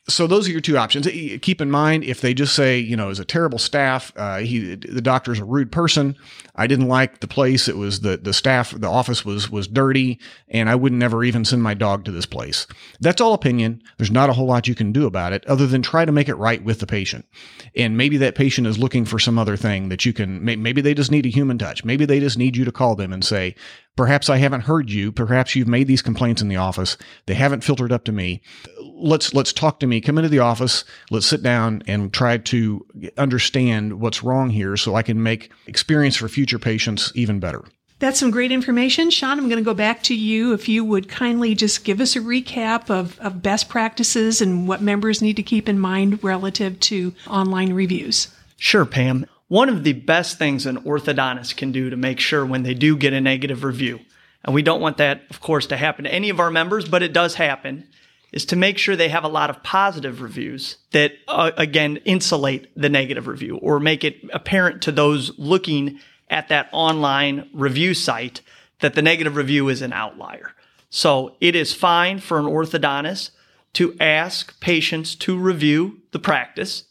so 0.07 0.27
those 0.27 0.47
are 0.47 0.51
your 0.51 0.61
two 0.61 0.77
options. 0.77 1.07
Keep 1.07 1.63
in 1.63 1.71
mind 1.71 2.05
if 2.05 2.21
they 2.21 2.35
just 2.35 2.55
say, 2.55 2.79
you 2.79 2.95
know, 2.95 3.09
is 3.09 3.19
a 3.19 3.25
terrible 3.25 3.59
staff. 3.59 4.13
Uh, 4.17 4.39
he, 4.39 4.75
the 4.75 5.01
doctor's 5.01 5.39
a 5.39 5.45
rude 5.45 5.73
person. 5.73 6.15
I 6.55 6.67
didn't 6.67 6.89
like 6.89 7.21
the 7.21 7.27
place. 7.27 7.69
It 7.69 7.77
was 7.77 8.01
the 8.01 8.19
the 8.19 8.35
staff, 8.35 8.73
the 8.73 8.89
office 8.89 9.25
was 9.25 9.51
was 9.51 9.67
dirty, 9.67 10.21
and 10.49 10.69
I 10.69 10.75
wouldn't 10.75 10.99
never 10.99 11.25
even 11.25 11.45
send 11.45 11.63
my 11.63 11.73
dog 11.73 12.05
to 12.05 12.13
this 12.13 12.27
place. 12.27 12.67
That's 13.01 13.21
all 13.21 13.33
opinion. 13.33 13.83
There's 13.97 14.11
not 14.11 14.29
a 14.29 14.35
whole 14.35 14.47
lot 14.47 14.69
you 14.69 14.75
can 14.75 14.93
do 14.93 15.07
about 15.07 15.33
it 15.33 15.47
other 15.47 15.67
than 15.67 15.81
try 15.81 16.05
to 16.05 16.13
make 16.13 16.29
it 16.29 16.35
right 16.35 16.63
with 16.63 16.81
the 16.81 16.87
patient. 16.87 17.27
And 17.75 17.97
maybe 17.97 18.19
that 18.19 18.35
patient 18.35 18.67
is 18.67 18.79
looking 18.79 19.07
for 19.07 19.19
some 19.19 19.39
other 19.39 19.57
thing 19.57 19.89
that 19.89 20.05
you 20.05 20.13
can. 20.13 20.45
Maybe 20.45 20.83
they 20.83 20.95
just 20.95 21.11
need 21.11 21.27
a 21.27 21.31
human 21.31 21.57
touch. 21.57 21.83
Maybe 21.83 22.05
they 22.05 22.21
just 22.21 22.37
need 22.37 22.57
you 22.57 22.67
to 22.67 22.73
call 22.73 22.95
them 22.95 23.13
and 23.13 23.25
say, 23.25 23.55
Perhaps 23.97 24.29
I 24.29 24.39
haven't 24.39 24.63
heard 24.63 24.91
you. 24.91 25.13
Perhaps 25.13 25.55
you've 25.55 25.69
made 25.69 25.87
these 25.87 26.03
complaints 26.03 26.43
in 26.43 26.49
the 26.49 26.57
office. 26.57 26.97
They 27.27 27.35
haven't 27.35 27.63
filtered 27.63 27.93
up 27.93 28.05
to 28.05 28.13
me. 28.13 28.43
Let's 28.83 29.33
let's 29.35 29.53
talk 29.53 29.79
to 29.81 29.87
me. 29.87 30.01
Come 30.01 30.19
into 30.19 30.29
the 30.29 30.41
office. 30.41 30.85
Let's 31.11 31.27
sit 31.27 31.43
down 31.43 31.83
and 31.87 32.13
try 32.13 32.39
to 32.39 32.87
understand 33.17 34.01
what's 34.01 34.25
wrong 34.25 34.51
here 34.51 34.77
so 34.77 34.97
I 34.97 35.03
can 35.03 35.23
make 35.23 35.53
experience 35.67 36.17
for 36.17 36.29
future 36.29 36.59
patients 36.59 37.13
even 37.15 37.39
better. 37.39 37.65
That's 38.01 38.19
some 38.19 38.33
great 38.33 38.51
information. 38.51 39.11
Sean, 39.11 39.39
I'm 39.39 39.49
going 39.49 39.63
to 39.63 39.65
go 39.65 39.75
back 39.75 40.03
to 40.05 40.15
you. 40.15 40.53
If 40.53 40.69
you 40.69 40.85
would 40.85 41.09
kindly 41.09 41.55
just 41.55 41.85
give 41.85 42.01
us 42.01 42.17
a 42.17 42.21
recap 42.21 42.91
of, 42.91 43.19
of 43.21 43.41
best 43.41 43.69
practices 43.69 44.43
and 44.43 44.67
what 44.67 44.83
members 44.83 45.23
need 45.23 45.37
to 45.37 45.43
keep 45.43 45.69
in 45.69 45.79
mind 45.79 46.23
relative 46.23 46.81
to 46.81 47.15
online 47.29 47.73
reviews. 47.73 48.29
Sure, 48.57 48.85
Pam. 48.85 49.27
One 49.49 49.69
of 49.69 49.85
the 49.85 49.93
best 49.93 50.39
things 50.39 50.67
an 50.67 50.79
orthodontist 50.83 51.57
can 51.57 51.71
do 51.71 51.91
to 51.91 51.97
make 51.97 52.19
sure 52.19 52.47
when 52.47 52.63
they 52.63 52.75
do 52.75 52.97
get 52.97 53.13
a 53.13 53.21
negative 53.21 53.63
review, 53.63 54.01
and 54.45 54.55
we 54.55 54.63
don't 54.63 54.81
want 54.81 54.97
that, 54.99 55.23
of 55.31 55.41
course, 55.41 55.67
to 55.69 55.77
happen 55.77 56.05
to 56.05 56.13
any 56.13 56.31
of 56.31 56.41
our 56.41 56.51
members, 56.51 56.89
but 56.89 57.03
it 57.03 57.13
does 57.13 57.35
happen, 57.35 57.89
is 58.33 58.45
to 58.47 58.57
make 58.57 58.79
sure 58.79 58.97
they 58.97 59.09
have 59.09 59.25
a 59.25 59.29
lot 59.29 59.51
of 59.51 59.63
positive 59.63 60.21
reviews 60.21 60.79
that, 60.91 61.13
uh, 61.29 61.53
again, 61.57 61.97
insulate 62.05 62.69
the 62.75 62.89
negative 62.89 63.27
review 63.27 63.57
or 63.59 63.79
make 63.79 64.03
it 64.03 64.17
apparent 64.33 64.83
to 64.83 64.93
those 64.93 65.39
looking 65.39 66.01
at 66.29 66.49
that 66.49 66.69
online 66.73 67.49
review 67.53 67.95
site 67.95 68.41
that 68.81 68.95
the 68.95 69.03
negative 69.03 69.37
review 69.37 69.69
is 69.69 69.83
an 69.83 69.93
outlier. 69.93 70.53
So 70.91 71.37
it 71.41 71.55
is 71.55 71.73
fine 71.73 72.19
for 72.19 72.39
an 72.39 72.47
orthodontist 72.47 73.31
to 73.75 73.97
ask 74.01 74.59
patients 74.61 75.15
to 75.17 75.39
review 75.39 76.01
the 76.13 76.19
practice. 76.19 76.85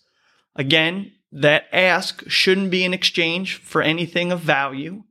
Again, 0.55 1.11
that 1.33 1.65
ask 1.73 2.23
shouldn't 2.29 2.69
be 2.69 2.83
in 2.83 2.93
exchange 2.93 3.57
for 3.57 3.81
anything 3.81 4.31
of 4.31 4.39
value, 4.39 5.03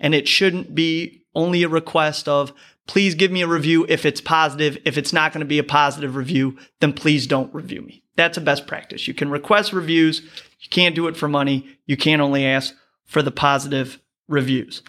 and 0.00 0.14
it 0.14 0.26
shouldn't 0.28 0.74
be 0.74 1.22
only 1.34 1.62
a 1.62 1.68
request 1.68 2.28
of, 2.28 2.52
please 2.86 3.14
give 3.14 3.30
me 3.30 3.42
a 3.42 3.46
review 3.46 3.86
if 3.88 4.04
it's 4.04 4.20
positive. 4.20 4.76
If 4.84 4.98
it's 4.98 5.12
not 5.12 5.32
going 5.32 5.40
to 5.40 5.46
be 5.46 5.58
a 5.58 5.64
positive 5.64 6.16
review, 6.16 6.58
then 6.80 6.92
please 6.92 7.26
don't 7.26 7.54
review 7.54 7.82
me. 7.82 8.02
That's 8.16 8.36
a 8.36 8.40
best 8.40 8.66
practice. 8.66 9.06
You 9.06 9.14
can 9.14 9.30
request 9.30 9.72
reviews. 9.72 10.20
You 10.60 10.68
can't 10.68 10.96
do 10.96 11.06
it 11.06 11.16
for 11.16 11.28
money. 11.28 11.78
You 11.86 11.96
can 11.96 12.20
only 12.20 12.44
ask 12.44 12.74
for 13.06 13.22
the 13.22 13.30
positive 13.30 14.00
reviews. 14.26 14.82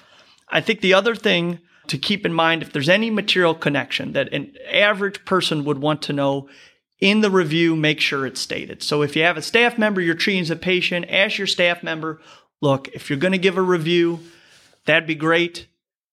I 0.50 0.62
think 0.62 0.82
the 0.82 0.96
other 0.96 1.16
thing 1.16 1.60
to 1.88 1.98
keep 1.98 2.26
in 2.26 2.34
mind 2.34 2.64
if 2.64 2.72
there's 2.74 2.90
any 2.90 3.12
material 3.12 3.54
connection 3.54 4.14
that 4.14 4.34
an 4.34 4.56
average 4.72 5.24
person 5.26 5.66
would 5.66 5.80
want 5.80 6.02
to 6.04 6.14
know 6.14 6.50
in 7.00 7.22
the 7.22 7.32
review, 7.32 7.76
make 7.76 8.00
sure 8.00 8.26
it's 8.26 8.42
stated. 8.42 8.84
So 8.84 9.02
if 9.02 9.16
you 9.16 9.24
have 9.24 9.38
a 9.38 9.42
staff 9.42 9.78
member 9.78 10.02
you're 10.02 10.16
treating 10.16 10.42
as 10.42 10.50
a 10.52 10.56
patient, 10.56 11.06
ask 11.10 11.38
your 11.38 11.48
staff 11.48 11.82
member, 11.82 12.20
look, 12.62 12.90
if 12.90 13.10
you're 13.10 13.20
going 13.20 13.32
to 13.32 13.38
give 13.38 13.58
a 13.58 13.62
review, 13.62 14.20
that'd 14.86 15.08
be 15.08 15.16
great. 15.16 15.68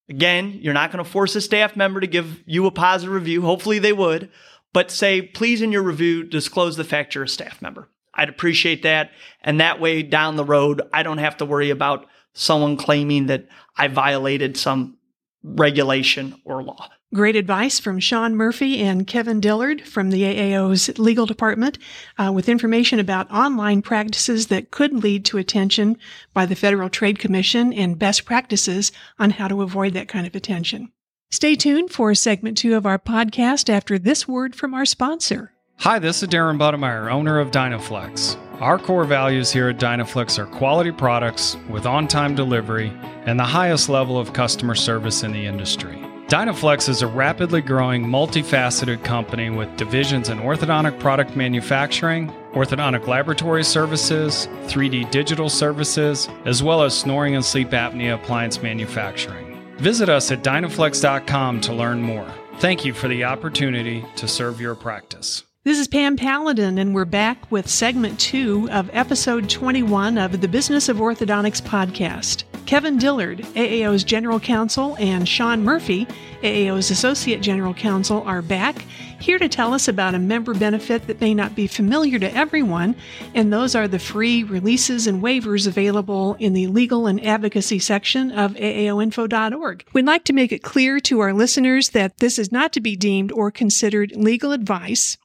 Again, 0.09 0.59
you're 0.61 0.73
not 0.73 0.91
going 0.91 1.03
to 1.03 1.09
force 1.09 1.35
a 1.35 1.41
staff 1.41 1.75
member 1.75 1.99
to 1.99 2.07
give 2.07 2.41
you 2.45 2.65
a 2.65 2.71
positive 2.71 3.13
review. 3.13 3.41
Hopefully 3.41 3.79
they 3.79 3.91
would, 3.91 4.29
but 4.71 4.89
say, 4.91 5.21
please 5.21 5.61
in 5.61 5.73
your 5.73 5.83
review, 5.83 6.23
disclose 6.23 6.77
the 6.77 6.85
fact 6.85 7.15
you're 7.15 7.25
a 7.25 7.29
staff 7.29 7.61
member. 7.61 7.89
I'd 8.13 8.29
appreciate 8.29 8.83
that. 8.83 9.11
And 9.41 9.59
that 9.59 9.81
way 9.81 10.03
down 10.03 10.37
the 10.37 10.45
road, 10.45 10.81
I 10.93 11.03
don't 11.03 11.17
have 11.17 11.37
to 11.37 11.45
worry 11.45 11.69
about 11.69 12.07
someone 12.33 12.77
claiming 12.77 13.27
that 13.27 13.47
I 13.75 13.87
violated 13.89 14.55
some 14.57 14.96
regulation 15.55 16.39
or 16.45 16.63
law. 16.63 16.89
Great 17.13 17.37
advice 17.37 17.79
from 17.79 17.99
Sean 17.99 18.35
Murphy 18.35 18.79
and 18.79 19.07
Kevin 19.07 19.39
Dillard 19.39 19.81
from 19.87 20.09
the 20.09 20.23
AAO's 20.23 20.99
legal 20.99 21.25
department 21.25 21.77
uh, 22.17 22.31
with 22.33 22.49
information 22.49 22.99
about 22.99 23.31
online 23.31 23.81
practices 23.81 24.47
that 24.47 24.71
could 24.71 24.93
lead 24.93 25.23
to 25.25 25.37
attention 25.37 25.97
by 26.33 26.45
the 26.45 26.55
Federal 26.55 26.89
Trade 26.89 27.17
Commission 27.17 27.71
and 27.71 27.97
best 27.97 28.25
practices 28.25 28.91
on 29.17 29.31
how 29.31 29.47
to 29.47 29.61
avoid 29.61 29.93
that 29.93 30.09
kind 30.09 30.27
of 30.27 30.35
attention. 30.35 30.91
Stay 31.31 31.55
tuned 31.55 31.91
for 31.91 32.13
segment 32.13 32.57
two 32.57 32.75
of 32.75 32.85
our 32.85 32.99
podcast 32.99 33.69
after 33.69 33.97
this 33.97 34.27
word 34.27 34.53
from 34.55 34.73
our 34.73 34.85
sponsor. 34.85 35.53
Hi, 35.77 35.99
this 35.99 36.21
is 36.23 36.29
Darren 36.29 36.57
Budemeyer, 36.57 37.11
owner 37.11 37.39
of 37.39 37.51
Dynaflex. 37.51 38.35
Our 38.59 38.79
core 38.79 39.05
values 39.05 39.51
here 39.51 39.69
at 39.69 39.77
Dynaflex 39.77 40.39
are 40.39 40.47
quality 40.47 40.91
products 40.91 41.55
with 41.69 41.85
on 41.85 42.07
time 42.07 42.33
delivery 42.33 42.91
and 43.27 43.39
the 43.39 43.43
highest 43.43 43.87
level 43.87 44.17
of 44.17 44.33
customer 44.33 44.73
service 44.73 45.21
in 45.21 45.31
the 45.31 45.45
industry. 45.45 45.95
Dynaflex 46.27 46.89
is 46.89 47.03
a 47.03 47.07
rapidly 47.07 47.61
growing, 47.61 48.03
multifaceted 48.03 49.03
company 49.03 49.51
with 49.51 49.77
divisions 49.77 50.29
in 50.29 50.39
orthodontic 50.39 50.99
product 50.99 51.35
manufacturing, 51.35 52.29
orthodontic 52.53 53.05
laboratory 53.05 53.63
services, 53.63 54.47
3D 54.63 55.11
digital 55.11 55.49
services, 55.49 56.27
as 56.45 56.63
well 56.63 56.81
as 56.81 56.97
snoring 56.97 57.35
and 57.35 57.45
sleep 57.45 57.69
apnea 57.69 58.15
appliance 58.15 58.63
manufacturing. 58.63 59.55
Visit 59.77 60.09
us 60.09 60.31
at 60.31 60.43
Dynaflex.com 60.43 61.61
to 61.61 61.73
learn 61.73 62.01
more. 62.01 62.29
Thank 62.57 62.83
you 62.83 62.93
for 62.95 63.07
the 63.07 63.23
opportunity 63.23 64.03
to 64.15 64.27
serve 64.27 64.59
your 64.59 64.73
practice. 64.73 65.46
This 65.67 65.79
is 65.79 65.89
Pam 65.89 66.15
Paladin, 66.15 66.77
and 66.77 66.95
we're 66.95 67.03
back 67.03 67.51
with 67.51 67.67
segment 67.67 68.17
two 68.21 68.69
of 68.71 68.89
episode 68.93 69.49
21 69.49 70.17
of 70.17 70.39
the 70.39 70.47
Business 70.47 70.87
of 70.87 70.95
Orthodontics 70.95 71.61
podcast. 71.61 72.45
Kevin 72.65 72.97
Dillard, 72.97 73.39
AAO's 73.39 74.05
General 74.05 74.39
Counsel, 74.39 74.95
and 74.97 75.27
Sean 75.27 75.65
Murphy, 75.65 76.07
AAO's 76.41 76.89
Associate 76.89 77.41
General 77.41 77.73
Counsel, 77.73 78.23
are 78.23 78.41
back 78.41 78.77
here 79.19 79.37
to 79.37 79.49
tell 79.49 79.73
us 79.73 79.89
about 79.89 80.15
a 80.15 80.19
member 80.19 80.53
benefit 80.53 81.05
that 81.07 81.19
may 81.19 81.33
not 81.33 81.53
be 81.53 81.67
familiar 81.67 82.17
to 82.17 82.33
everyone, 82.33 82.95
and 83.35 83.51
those 83.51 83.75
are 83.75 83.89
the 83.89 83.99
free 83.99 84.43
releases 84.43 85.05
and 85.05 85.21
waivers 85.21 85.67
available 85.67 86.37
in 86.39 86.53
the 86.53 86.67
legal 86.67 87.07
and 87.07 87.21
advocacy 87.25 87.79
section 87.79 88.31
of 88.31 88.53
AAOinfo.org. 88.53 89.85
We'd 89.91 90.05
like 90.05 90.23
to 90.23 90.33
make 90.33 90.53
it 90.53 90.63
clear 90.63 91.01
to 91.01 91.19
our 91.19 91.33
listeners 91.33 91.89
that 91.89 92.19
this 92.19 92.39
is 92.39 92.53
not 92.53 92.71
to 92.71 92.79
be 92.79 92.95
deemed 92.95 93.33
or 93.33 93.51
considered 93.51 94.13
legal 94.15 94.53
advice. 94.53 95.17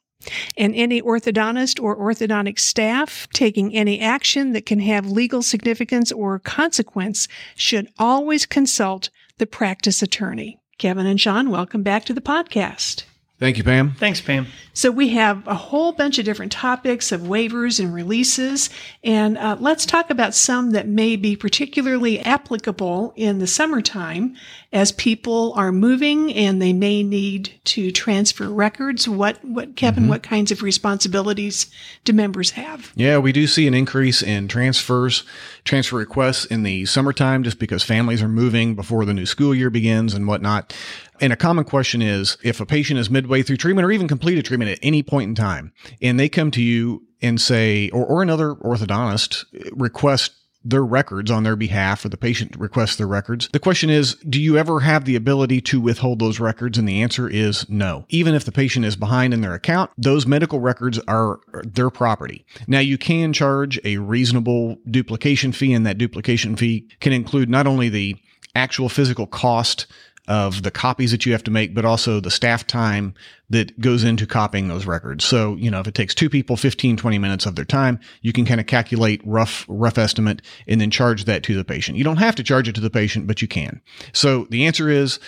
And 0.56 0.74
any 0.74 1.02
orthodontist 1.02 1.82
or 1.82 1.96
orthodontic 1.96 2.58
staff 2.58 3.28
taking 3.32 3.74
any 3.74 4.00
action 4.00 4.52
that 4.52 4.66
can 4.66 4.80
have 4.80 5.06
legal 5.06 5.42
significance 5.42 6.12
or 6.12 6.38
consequence 6.38 7.28
should 7.54 7.88
always 7.98 8.46
consult 8.46 9.10
the 9.38 9.46
practice 9.46 10.02
attorney. 10.02 10.58
Kevin 10.78 11.06
and 11.06 11.20
Sean, 11.20 11.50
welcome 11.50 11.82
back 11.82 12.04
to 12.06 12.14
the 12.14 12.20
podcast. 12.20 13.04
Thank 13.42 13.58
you, 13.58 13.64
Pam. 13.64 13.90
Thanks, 13.98 14.20
Pam. 14.20 14.46
So, 14.72 14.92
we 14.92 15.08
have 15.08 15.44
a 15.48 15.54
whole 15.56 15.90
bunch 15.90 16.20
of 16.20 16.24
different 16.24 16.52
topics 16.52 17.10
of 17.10 17.22
waivers 17.22 17.80
and 17.80 17.92
releases, 17.92 18.70
and 19.02 19.36
uh, 19.36 19.56
let's 19.58 19.84
talk 19.84 20.10
about 20.10 20.32
some 20.32 20.70
that 20.70 20.86
may 20.86 21.16
be 21.16 21.34
particularly 21.34 22.20
applicable 22.20 23.12
in 23.16 23.40
the 23.40 23.48
summertime 23.48 24.36
as 24.72 24.92
people 24.92 25.52
are 25.54 25.72
moving 25.72 26.32
and 26.32 26.62
they 26.62 26.72
may 26.72 27.02
need 27.02 27.52
to 27.64 27.90
transfer 27.90 28.48
records. 28.48 29.08
What, 29.08 29.44
what 29.44 29.74
Kevin, 29.74 30.04
mm-hmm. 30.04 30.10
what 30.10 30.22
kinds 30.22 30.52
of 30.52 30.62
responsibilities 30.62 31.66
do 32.04 32.12
members 32.12 32.50
have? 32.50 32.92
Yeah, 32.94 33.18
we 33.18 33.32
do 33.32 33.48
see 33.48 33.66
an 33.66 33.74
increase 33.74 34.22
in 34.22 34.46
transfers, 34.46 35.24
transfer 35.64 35.96
requests 35.96 36.44
in 36.46 36.62
the 36.62 36.86
summertime 36.86 37.42
just 37.42 37.58
because 37.58 37.82
families 37.82 38.22
are 38.22 38.28
moving 38.28 38.76
before 38.76 39.04
the 39.04 39.12
new 39.12 39.26
school 39.26 39.52
year 39.52 39.68
begins 39.68 40.14
and 40.14 40.28
whatnot. 40.28 40.74
And 41.20 41.32
a 41.32 41.36
common 41.36 41.64
question 41.64 42.02
is 42.02 42.36
if 42.42 42.60
a 42.60 42.66
patient 42.66 42.98
is 42.98 43.10
midway 43.10 43.42
through 43.42 43.58
treatment 43.58 43.86
or 43.86 43.92
even 43.92 44.08
completed 44.08 44.44
treatment 44.44 44.70
at 44.70 44.78
any 44.82 45.02
point 45.02 45.28
in 45.28 45.34
time, 45.34 45.72
and 46.00 46.18
they 46.18 46.28
come 46.28 46.50
to 46.52 46.62
you 46.62 47.06
and 47.20 47.40
say, 47.40 47.88
or, 47.90 48.04
or 48.04 48.22
another 48.22 48.54
orthodontist 48.54 49.44
request 49.72 50.32
their 50.64 50.84
records 50.84 51.30
on 51.30 51.42
their 51.42 51.56
behalf 51.56 52.04
or 52.04 52.08
the 52.08 52.16
patient 52.16 52.56
requests 52.56 52.96
their 52.96 53.06
records. 53.06 53.48
The 53.52 53.58
question 53.58 53.90
is, 53.90 54.14
do 54.28 54.40
you 54.40 54.56
ever 54.56 54.80
have 54.80 55.04
the 55.04 55.16
ability 55.16 55.60
to 55.62 55.80
withhold 55.80 56.18
those 56.18 56.40
records? 56.40 56.78
And 56.78 56.88
the 56.88 57.02
answer 57.02 57.28
is 57.28 57.68
no. 57.68 58.04
Even 58.08 58.34
if 58.34 58.44
the 58.44 58.52
patient 58.52 58.84
is 58.84 58.96
behind 58.96 59.34
in 59.34 59.40
their 59.40 59.54
account, 59.54 59.90
those 59.98 60.26
medical 60.26 60.60
records 60.60 60.98
are 61.08 61.40
their 61.64 61.90
property. 61.90 62.44
Now 62.66 62.80
you 62.80 62.98
can 62.98 63.32
charge 63.32 63.80
a 63.84 63.98
reasonable 63.98 64.76
duplication 64.88 65.52
fee 65.52 65.72
and 65.72 65.86
that 65.86 65.98
duplication 65.98 66.56
fee 66.56 66.88
can 67.00 67.12
include 67.12 67.50
not 67.50 67.66
only 67.66 67.88
the 67.88 68.16
actual 68.54 68.88
physical 68.88 69.26
cost 69.26 69.86
of 70.28 70.62
the 70.62 70.70
copies 70.70 71.10
that 71.10 71.26
you 71.26 71.32
have 71.32 71.42
to 71.44 71.50
make, 71.50 71.74
but 71.74 71.84
also 71.84 72.20
the 72.20 72.30
staff 72.30 72.66
time 72.66 73.14
that 73.50 73.78
goes 73.80 74.04
into 74.04 74.26
copying 74.26 74.68
those 74.68 74.86
records. 74.86 75.24
So, 75.24 75.56
you 75.56 75.70
know, 75.70 75.80
if 75.80 75.88
it 75.88 75.94
takes 75.94 76.14
two 76.14 76.30
people 76.30 76.56
15, 76.56 76.96
20 76.96 77.18
minutes 77.18 77.44
of 77.44 77.56
their 77.56 77.64
time, 77.64 77.98
you 78.20 78.32
can 78.32 78.44
kind 78.44 78.60
of 78.60 78.66
calculate 78.66 79.20
rough, 79.24 79.66
rough 79.68 79.98
estimate 79.98 80.40
and 80.68 80.80
then 80.80 80.90
charge 80.90 81.24
that 81.24 81.42
to 81.44 81.56
the 81.56 81.64
patient. 81.64 81.98
You 81.98 82.04
don't 82.04 82.18
have 82.18 82.36
to 82.36 82.44
charge 82.44 82.68
it 82.68 82.74
to 82.76 82.80
the 82.80 82.90
patient, 82.90 83.26
but 83.26 83.42
you 83.42 83.48
can. 83.48 83.80
So 84.12 84.46
the 84.48 84.64
answer 84.64 84.88
is 84.88 85.18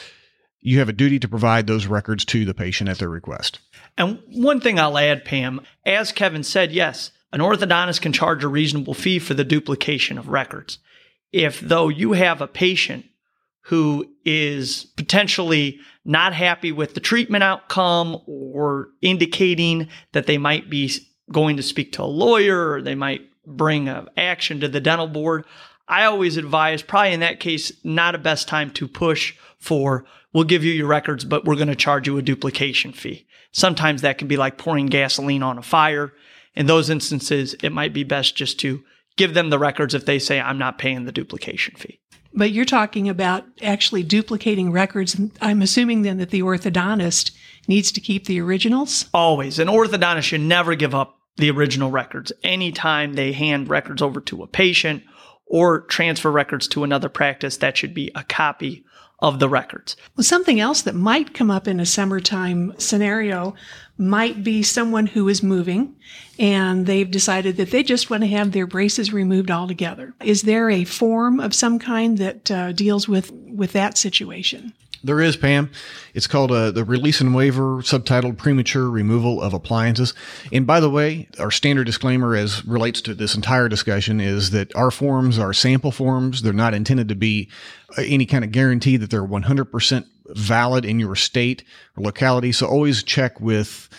you 0.60 0.78
have 0.78 0.88
a 0.88 0.94
duty 0.94 1.18
to 1.18 1.28
provide 1.28 1.66
those 1.66 1.86
records 1.86 2.24
to 2.26 2.44
the 2.44 2.54
patient 2.54 2.88
at 2.88 2.98
their 2.98 3.10
request. 3.10 3.58
And 3.98 4.20
one 4.32 4.60
thing 4.60 4.78
I'll 4.78 4.96
add, 4.96 5.24
Pam, 5.24 5.60
as 5.84 6.12
Kevin 6.12 6.44
said, 6.44 6.72
yes, 6.72 7.10
an 7.32 7.40
orthodontist 7.40 8.00
can 8.00 8.12
charge 8.12 8.44
a 8.44 8.48
reasonable 8.48 8.94
fee 8.94 9.18
for 9.18 9.34
the 9.34 9.44
duplication 9.44 10.18
of 10.18 10.28
records. 10.28 10.78
If 11.32 11.58
though 11.58 11.88
you 11.88 12.12
have 12.12 12.40
a 12.40 12.46
patient 12.46 13.06
who 13.68 14.06
is 14.24 14.84
potentially 14.96 15.78
not 16.04 16.34
happy 16.34 16.70
with 16.70 16.94
the 16.94 17.00
treatment 17.00 17.42
outcome 17.42 18.20
or 18.26 18.90
indicating 19.00 19.88
that 20.12 20.26
they 20.26 20.36
might 20.36 20.68
be 20.68 20.92
going 21.32 21.56
to 21.56 21.62
speak 21.62 21.92
to 21.92 22.02
a 22.02 22.04
lawyer 22.04 22.72
or 22.72 22.82
they 22.82 22.94
might 22.94 23.22
bring 23.46 23.88
an 23.88 24.06
action 24.18 24.60
to 24.60 24.68
the 24.68 24.80
dental 24.80 25.06
board. 25.06 25.46
I 25.88 26.04
always 26.04 26.36
advise, 26.36 26.82
probably 26.82 27.12
in 27.12 27.20
that 27.20 27.40
case, 27.40 27.72
not 27.82 28.14
a 28.14 28.18
best 28.18 28.48
time 28.48 28.70
to 28.72 28.86
push 28.86 29.34
for, 29.58 30.04
we'll 30.34 30.44
give 30.44 30.62
you 30.62 30.72
your 30.72 30.86
records, 30.86 31.24
but 31.24 31.46
we're 31.46 31.56
going 31.56 31.68
to 31.68 31.74
charge 31.74 32.06
you 32.06 32.18
a 32.18 32.22
duplication 32.22 32.92
fee. 32.92 33.26
Sometimes 33.50 34.02
that 34.02 34.18
can 34.18 34.28
be 34.28 34.36
like 34.36 34.58
pouring 34.58 34.86
gasoline 34.86 35.42
on 35.42 35.56
a 35.56 35.62
fire. 35.62 36.12
In 36.54 36.66
those 36.66 36.90
instances, 36.90 37.54
it 37.62 37.72
might 37.72 37.94
be 37.94 38.04
best 38.04 38.36
just 38.36 38.60
to 38.60 38.84
give 39.16 39.32
them 39.32 39.48
the 39.48 39.58
records 39.58 39.94
if 39.94 40.04
they 40.04 40.18
say, 40.18 40.40
I'm 40.40 40.58
not 40.58 40.78
paying 40.78 41.04
the 41.04 41.12
duplication 41.12 41.76
fee. 41.76 42.00
But 42.34 42.50
you're 42.50 42.64
talking 42.64 43.08
about 43.08 43.44
actually 43.62 44.02
duplicating 44.02 44.72
records. 44.72 45.16
I'm 45.40 45.62
assuming 45.62 46.02
then 46.02 46.18
that 46.18 46.30
the 46.30 46.42
orthodontist 46.42 47.30
needs 47.68 47.92
to 47.92 48.00
keep 48.00 48.26
the 48.26 48.40
originals? 48.40 49.08
Always. 49.14 49.58
An 49.58 49.68
orthodontist 49.68 50.24
should 50.24 50.40
never 50.40 50.74
give 50.74 50.94
up 50.94 51.18
the 51.36 51.50
original 51.50 51.90
records. 51.90 52.32
Anytime 52.42 53.14
they 53.14 53.32
hand 53.32 53.68
records 53.68 54.02
over 54.02 54.20
to 54.22 54.42
a 54.42 54.48
patient 54.48 55.02
or 55.46 55.82
transfer 55.82 56.30
records 56.30 56.66
to 56.68 56.84
another 56.84 57.08
practice, 57.08 57.56
that 57.58 57.76
should 57.76 57.94
be 57.94 58.10
a 58.14 58.24
copy 58.24 58.84
of 59.20 59.38
the 59.38 59.48
records. 59.48 59.96
Well, 60.16 60.24
something 60.24 60.60
else 60.60 60.82
that 60.82 60.94
might 60.94 61.34
come 61.34 61.50
up 61.50 61.66
in 61.68 61.80
a 61.80 61.86
summertime 61.86 62.74
scenario 62.78 63.54
might 63.96 64.42
be 64.42 64.62
someone 64.62 65.06
who 65.06 65.28
is 65.28 65.42
moving 65.42 65.94
and 66.38 66.86
they've 66.86 67.10
decided 67.10 67.56
that 67.56 67.70
they 67.70 67.82
just 67.82 68.10
want 68.10 68.22
to 68.22 68.28
have 68.28 68.52
their 68.52 68.66
braces 68.66 69.12
removed 69.12 69.50
altogether. 69.50 70.14
Is 70.22 70.42
there 70.42 70.68
a 70.68 70.84
form 70.84 71.38
of 71.38 71.54
some 71.54 71.78
kind 71.78 72.18
that 72.18 72.50
uh, 72.50 72.72
deals 72.72 73.08
with, 73.08 73.30
with 73.32 73.72
that 73.72 73.96
situation? 73.96 74.72
There 75.04 75.20
is, 75.20 75.36
Pam. 75.36 75.70
It's 76.14 76.26
called 76.26 76.50
uh, 76.50 76.70
the 76.70 76.82
release 76.82 77.20
and 77.20 77.34
waiver, 77.34 77.82
subtitled 77.82 78.38
premature 78.38 78.88
removal 78.88 79.42
of 79.42 79.52
appliances. 79.52 80.14
And 80.50 80.66
by 80.66 80.80
the 80.80 80.88
way, 80.88 81.28
our 81.38 81.50
standard 81.50 81.84
disclaimer 81.84 82.34
as 82.34 82.64
relates 82.64 83.02
to 83.02 83.14
this 83.14 83.34
entire 83.34 83.68
discussion 83.68 84.18
is 84.18 84.50
that 84.52 84.74
our 84.74 84.90
forms 84.90 85.38
are 85.38 85.52
sample 85.52 85.92
forms. 85.92 86.40
They're 86.40 86.54
not 86.54 86.72
intended 86.72 87.08
to 87.10 87.14
be 87.14 87.50
uh, 87.98 88.02
any 88.06 88.24
kind 88.24 88.44
of 88.44 88.50
guarantee 88.50 88.96
that 88.96 89.10
they're 89.10 89.22
100% 89.22 90.06
valid 90.28 90.86
in 90.86 90.98
your 90.98 91.16
state 91.16 91.64
or 91.98 92.04
locality. 92.04 92.50
So 92.50 92.66
always 92.66 93.02
check 93.02 93.38
with 93.42 93.90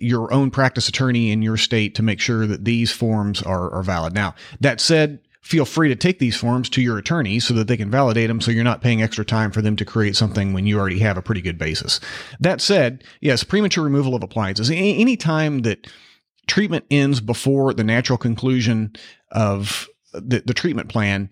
your 0.00 0.32
own 0.32 0.52
practice 0.52 0.88
attorney 0.88 1.32
in 1.32 1.42
your 1.42 1.56
state 1.56 1.96
to 1.96 2.04
make 2.04 2.20
sure 2.20 2.46
that 2.46 2.64
these 2.64 2.92
forms 2.92 3.42
are, 3.42 3.68
are 3.72 3.82
valid. 3.82 4.14
Now, 4.14 4.36
that 4.60 4.80
said, 4.80 5.18
feel 5.42 5.64
free 5.64 5.88
to 5.88 5.96
take 5.96 6.18
these 6.18 6.36
forms 6.36 6.68
to 6.70 6.80
your 6.80 6.98
attorney 6.98 7.40
so 7.40 7.52
that 7.54 7.66
they 7.66 7.76
can 7.76 7.90
validate 7.90 8.28
them 8.28 8.40
so 8.40 8.50
you're 8.50 8.62
not 8.62 8.80
paying 8.80 9.02
extra 9.02 9.24
time 9.24 9.50
for 9.50 9.60
them 9.60 9.76
to 9.76 9.84
create 9.84 10.16
something 10.16 10.52
when 10.52 10.66
you 10.66 10.78
already 10.78 11.00
have 11.00 11.16
a 11.16 11.22
pretty 11.22 11.40
good 11.40 11.58
basis. 11.58 12.00
That 12.38 12.60
said, 12.60 13.04
yes, 13.20 13.42
premature 13.42 13.84
removal 13.84 14.14
of 14.14 14.22
appliances. 14.22 14.70
Any 14.70 15.16
time 15.16 15.60
that 15.60 15.88
treatment 16.46 16.84
ends 16.90 17.20
before 17.20 17.74
the 17.74 17.84
natural 17.84 18.18
conclusion 18.18 18.92
of 19.32 19.88
the, 20.12 20.42
the 20.46 20.54
treatment 20.54 20.88
plan, 20.88 21.30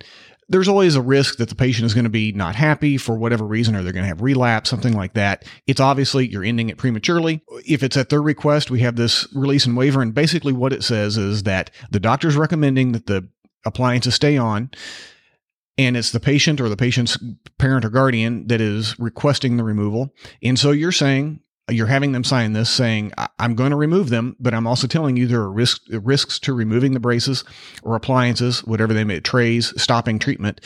there's 0.48 0.68
always 0.68 0.96
a 0.96 1.02
risk 1.02 1.36
that 1.36 1.48
the 1.48 1.54
patient 1.54 1.86
is 1.86 1.94
going 1.94 2.04
to 2.04 2.10
be 2.10 2.32
not 2.32 2.56
happy 2.56 2.96
for 2.96 3.16
whatever 3.16 3.44
reason, 3.44 3.76
or 3.76 3.84
they're 3.84 3.92
going 3.92 4.02
to 4.02 4.08
have 4.08 4.20
relapse, 4.20 4.68
something 4.68 4.94
like 4.94 5.14
that. 5.14 5.44
It's 5.68 5.80
obviously 5.80 6.26
you're 6.26 6.42
ending 6.42 6.68
it 6.68 6.76
prematurely. 6.76 7.40
If 7.64 7.84
it's 7.84 7.96
at 7.96 8.08
their 8.08 8.20
request, 8.20 8.72
we 8.72 8.80
have 8.80 8.96
this 8.96 9.28
release 9.32 9.64
and 9.64 9.76
waiver. 9.76 10.02
And 10.02 10.12
basically, 10.12 10.52
what 10.52 10.72
it 10.72 10.82
says 10.82 11.16
is 11.16 11.44
that 11.44 11.70
the 11.92 12.00
doctor's 12.00 12.36
recommending 12.36 12.90
that 12.92 13.06
the 13.06 13.28
appliances 13.64 14.14
stay 14.14 14.36
on 14.36 14.70
and 15.78 15.96
it's 15.96 16.12
the 16.12 16.20
patient 16.20 16.60
or 16.60 16.68
the 16.68 16.76
patient's 16.76 17.18
parent 17.58 17.84
or 17.84 17.90
guardian 17.90 18.46
that 18.48 18.60
is 18.60 18.98
requesting 18.98 19.56
the 19.56 19.64
removal. 19.64 20.14
And 20.42 20.58
so 20.58 20.72
you're 20.72 20.92
saying, 20.92 21.40
you're 21.70 21.86
having 21.86 22.12
them 22.12 22.24
sign 22.24 22.52
this 22.52 22.68
saying, 22.68 23.12
I'm 23.38 23.54
going 23.54 23.70
to 23.70 23.76
remove 23.76 24.10
them, 24.10 24.36
but 24.40 24.52
I'm 24.52 24.66
also 24.66 24.86
telling 24.86 25.16
you 25.16 25.26
there 25.26 25.40
are 25.40 25.52
risks, 25.52 25.88
risks 25.88 26.38
to 26.40 26.52
removing 26.52 26.92
the 26.92 27.00
braces 27.00 27.44
or 27.82 27.94
appliances, 27.94 28.64
whatever 28.64 28.92
they 28.92 29.04
may, 29.04 29.20
trays, 29.20 29.72
stopping 29.80 30.18
treatment, 30.18 30.60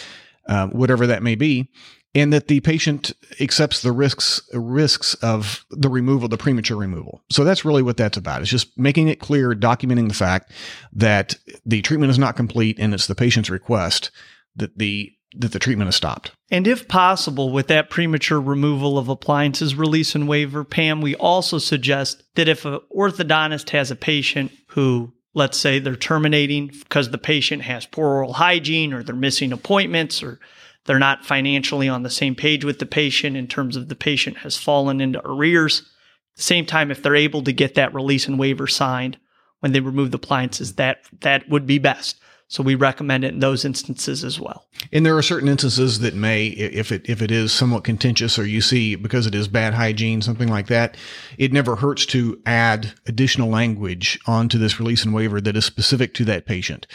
uh, 0.49 0.69
whatever 0.69 1.07
that 1.07 1.23
may 1.23 1.35
be 1.35 1.71
and 2.15 2.33
that 2.33 2.49
the 2.49 2.61
patient 2.61 3.13
accepts 3.41 3.83
the 3.83 3.93
risks 3.93 4.41
risks 4.53 5.15
of 5.15 5.65
the 5.71 5.89
removal, 5.89 6.29
the 6.29 6.37
premature 6.37 6.77
removal. 6.77 7.23
So 7.31 7.45
that's 7.45 7.65
really 7.65 7.83
what 7.83 7.97
that's 7.97 8.17
about. 8.17 8.41
It's 8.41 8.51
just 8.51 8.79
making 8.79 9.09
it 9.09 9.21
clear, 9.21 9.55
documenting 9.55 10.09
the 10.09 10.15
fact 10.15 10.53
that 10.93 11.37
the 11.67 11.83
treatment 11.83 12.11
is 12.11 12.19
not 12.19 12.37
complete, 12.37 12.79
and 12.79 12.95
it's 12.95 13.07
the 13.07 13.15
patient's 13.15 13.51
request 13.51 14.11
that 14.57 14.79
the 14.79 15.11
that 15.37 15.51
the 15.51 15.59
treatment 15.59 15.89
is 15.89 15.97
stopped. 15.97 16.31
And 16.53 16.69
if 16.69 16.87
possible, 16.87 17.51
with 17.51 17.67
that 17.67 17.91
premature 17.91 18.41
removal 18.41 18.97
of 18.99 19.09
appliances 19.09 19.75
release 19.75 20.15
and 20.15 20.29
waiver, 20.29 20.63
Pam, 20.63 21.01
we 21.01 21.17
also 21.17 21.59
suggest 21.59 22.23
that 22.37 22.47
if 22.47 22.65
an 22.65 22.79
orthodontist 22.97 23.71
has 23.71 23.91
a 23.91 23.97
patient 23.97 24.53
who 24.69 25.13
let's 25.35 25.59
say 25.59 25.81
they're 25.81 25.97
terminating 25.97 26.69
because 26.69 27.11
the 27.11 27.19
patient 27.19 27.63
has 27.63 27.87
poor 27.87 28.07
oral 28.07 28.35
hygiene 28.35 28.93
or 28.93 29.03
they're 29.03 29.17
missing 29.17 29.53
appointments 29.53 30.23
or 30.23 30.39
they're 30.87 30.99
not 30.99 31.25
financially 31.25 31.89
on 31.89 32.03
the 32.03 32.11
same 32.11 32.35
page 32.35 32.65
with 32.65 32.79
the 32.79 32.87
patient 32.87 33.37
in 33.37 33.47
terms 33.47 33.77
of 33.77 33.89
the 33.89 33.95
patient 33.95 34.39
has 34.39 34.57
fallen 34.57 35.01
into 35.01 35.27
arrears. 35.27 35.81
At 35.81 36.37
the 36.37 36.43
same 36.43 36.67
time, 36.67 36.91
if 36.91 37.03
they're 37.03 37.17
able 37.17 37.43
to 37.43 37.53
get 37.53 37.75
that 37.75 37.95
release 37.95 38.29
and 38.29 38.39
waiver 38.39 38.67
signed 38.67 39.19
when 39.61 39.73
they 39.73 39.81
remove 39.81 40.11
the 40.11 40.17
appliances, 40.17 40.75
that 40.75 41.05
that 41.21 41.49
would 41.49 41.67
be 41.67 41.79
best. 41.79 42.19
So 42.47 42.63
we 42.63 42.75
recommend 42.75 43.25
it 43.25 43.33
in 43.33 43.41
those 43.41 43.65
instances 43.65 44.23
as 44.23 44.39
well. 44.39 44.67
And 44.93 45.05
there 45.05 45.17
are 45.17 45.23
certain 45.23 45.49
instances 45.49 46.01
that 46.01 46.15
may, 46.15 46.49
if 46.49 46.93
it 46.93 47.09
if 47.09 47.23
it 47.23 47.31
is 47.31 47.53
somewhat 47.53 47.85
contentious, 47.85 48.39
or 48.39 48.45
you 48.45 48.61
see 48.61 48.97
because 48.97 49.27
it 49.27 49.35
is 49.35 49.49
bad 49.49 49.75
hygiene, 49.75 50.21
something 50.21 50.49
like 50.49 50.67
that, 50.67 50.97
it 51.39 51.53
never 51.53 51.77
hurts 51.77 52.05
to 52.07 52.41
add 52.45 52.93
additional 53.07 53.49
language 53.49 54.21
onto 54.27 54.59
this 54.59 54.79
release 54.79 55.05
and 55.05 55.15
waiver 55.15 55.41
that 55.41 55.57
is 55.57 55.65
specific 55.65 56.13
to 56.15 56.25
that 56.27 56.47
patient, 56.47 56.87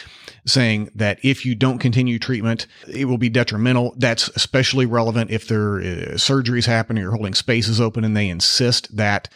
saying 0.46 0.88
that 0.94 1.18
if 1.22 1.44
you 1.44 1.54
don't 1.54 1.78
continue 1.78 2.18
treatment, 2.18 2.66
it 2.88 3.06
will 3.06 3.18
be 3.18 3.28
detrimental. 3.28 3.94
That's 3.98 4.28
especially 4.28 4.86
relevant 4.86 5.30
if 5.30 5.48
there 5.48 5.78
uh, 5.78 6.14
surgeries 6.14 6.66
happen 6.66 6.96
or 6.96 7.02
you're 7.02 7.10
holding 7.10 7.34
spaces 7.34 7.80
open 7.80 8.04
and 8.04 8.16
they 8.16 8.28
insist 8.28 8.96
that 8.96 9.28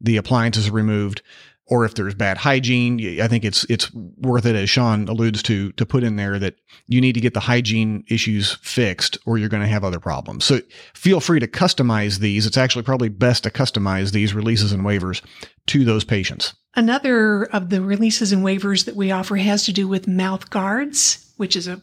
the 0.00 0.18
appliance 0.18 0.58
is 0.58 0.70
removed 0.70 1.22
or 1.66 1.84
if 1.84 1.94
there's 1.94 2.14
bad 2.14 2.36
hygiene, 2.36 3.20
I 3.20 3.28
think 3.28 3.44
it's 3.44 3.64
it's 3.70 3.92
worth 3.94 4.44
it, 4.44 4.54
as 4.54 4.68
Sean 4.68 5.08
alludes 5.08 5.42
to, 5.44 5.72
to 5.72 5.86
put 5.86 6.04
in 6.04 6.16
there 6.16 6.38
that 6.38 6.56
you 6.86 7.00
need 7.00 7.14
to 7.14 7.20
get 7.20 7.32
the 7.32 7.40
hygiene 7.40 8.04
issues 8.08 8.54
fixed, 8.62 9.16
or 9.24 9.38
you're 9.38 9.48
going 9.48 9.62
to 9.62 9.68
have 9.68 9.84
other 9.84 10.00
problems. 10.00 10.44
So 10.44 10.60
feel 10.94 11.20
free 11.20 11.40
to 11.40 11.46
customize 11.46 12.18
these. 12.18 12.46
It's 12.46 12.58
actually 12.58 12.82
probably 12.82 13.08
best 13.08 13.44
to 13.44 13.50
customize 13.50 14.12
these 14.12 14.34
releases 14.34 14.72
and 14.72 14.82
waivers 14.82 15.22
to 15.68 15.84
those 15.84 16.04
patients. 16.04 16.54
Another 16.74 17.44
of 17.44 17.70
the 17.70 17.80
releases 17.80 18.32
and 18.32 18.44
waivers 18.44 18.84
that 18.84 18.96
we 18.96 19.10
offer 19.10 19.36
has 19.36 19.64
to 19.64 19.72
do 19.72 19.88
with 19.88 20.06
mouth 20.06 20.50
guards, 20.50 21.32
which 21.36 21.56
is 21.56 21.66
a 21.66 21.80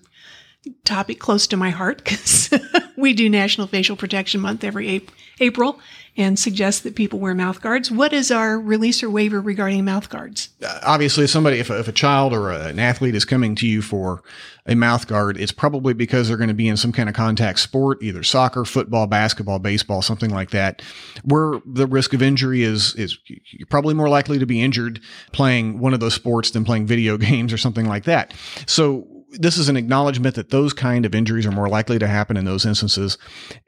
topic 0.84 1.20
close 1.20 1.48
to 1.48 1.58
my 1.58 1.72
heart 1.72 1.98
because 1.98 2.54
we 2.98 3.14
do 3.14 3.30
National 3.30 3.66
Facial 3.66 3.96
Protection 3.96 4.42
Month 4.42 4.64
every 4.64 5.08
April 5.40 5.80
and 6.18 6.38
suggest 6.38 6.84
that 6.84 6.96
people 6.96 7.20
wear 7.20 7.34
mouth 7.34 7.62
guards. 7.62 7.90
What 7.90 8.12
is 8.12 8.32
our 8.32 8.60
release 8.60 9.02
or 9.02 9.10
waiver 9.10 9.40
regarding 9.40 9.86
mouth 9.86 10.10
guards? 10.10 10.50
Uh, 10.64 10.80
obviously, 10.84 11.24
if 11.24 11.30
somebody, 11.30 11.60
if 11.60 11.70
a, 11.70 11.80
if 11.80 11.88
a 11.88 11.94
child 11.94 12.34
or 12.34 12.52
a, 12.52 12.68
an 12.68 12.80
athlete 12.80 13.16
is 13.16 13.24
coming 13.24 13.56
to 13.56 13.68
you 13.68 13.82
for 13.82 14.22
a 14.66 14.76
mouth 14.76 15.08
guard, 15.08 15.38
it's 15.38 15.54
probably 15.54 15.94
because 15.94 16.28
they're 16.28 16.38
going 16.38 16.50
to 16.50 16.54
be 16.54 16.68
in 16.68 16.76
some 16.78 16.92
kind 16.92 17.08
of 17.08 17.16
contact 17.16 17.60
sport, 17.60 17.98
either 18.04 18.24
soccer, 18.24 18.66
football, 18.66 19.08
basketball, 19.08 19.58
baseball, 19.60 20.02
something 20.02 20.30
like 20.30 20.52
that, 20.52 20.82
where 21.24 21.62
the 21.66 21.88
risk 21.88 22.14
of 22.14 22.22
injury 22.22 22.64
is 22.64 22.94
is 22.96 23.18
you're 23.26 23.68
probably 23.68 23.94
more 23.94 24.10
likely 24.10 24.38
to 24.38 24.46
be 24.46 24.62
injured 24.62 25.00
playing 25.32 25.80
one 25.80 25.94
of 25.94 26.00
those 26.02 26.14
sports 26.14 26.52
than 26.52 26.66
playing 26.66 26.86
video 26.86 27.18
games 27.30 27.54
or 27.54 27.58
something 27.58 27.88
like 27.88 28.04
that. 28.04 28.34
So 28.66 29.08
this 29.32 29.58
is 29.58 29.70
an 29.70 29.78
acknowledgement 29.78 30.36
that 30.36 30.50
those 30.50 30.74
kind 30.74 31.06
of 31.06 31.16
injuries 31.16 31.46
are 31.46 31.52
more 31.52 31.70
likely 31.70 32.00
to 32.00 32.08
happen 32.08 32.38
in 32.38 32.46
those 32.46 32.66
instances. 32.66 33.18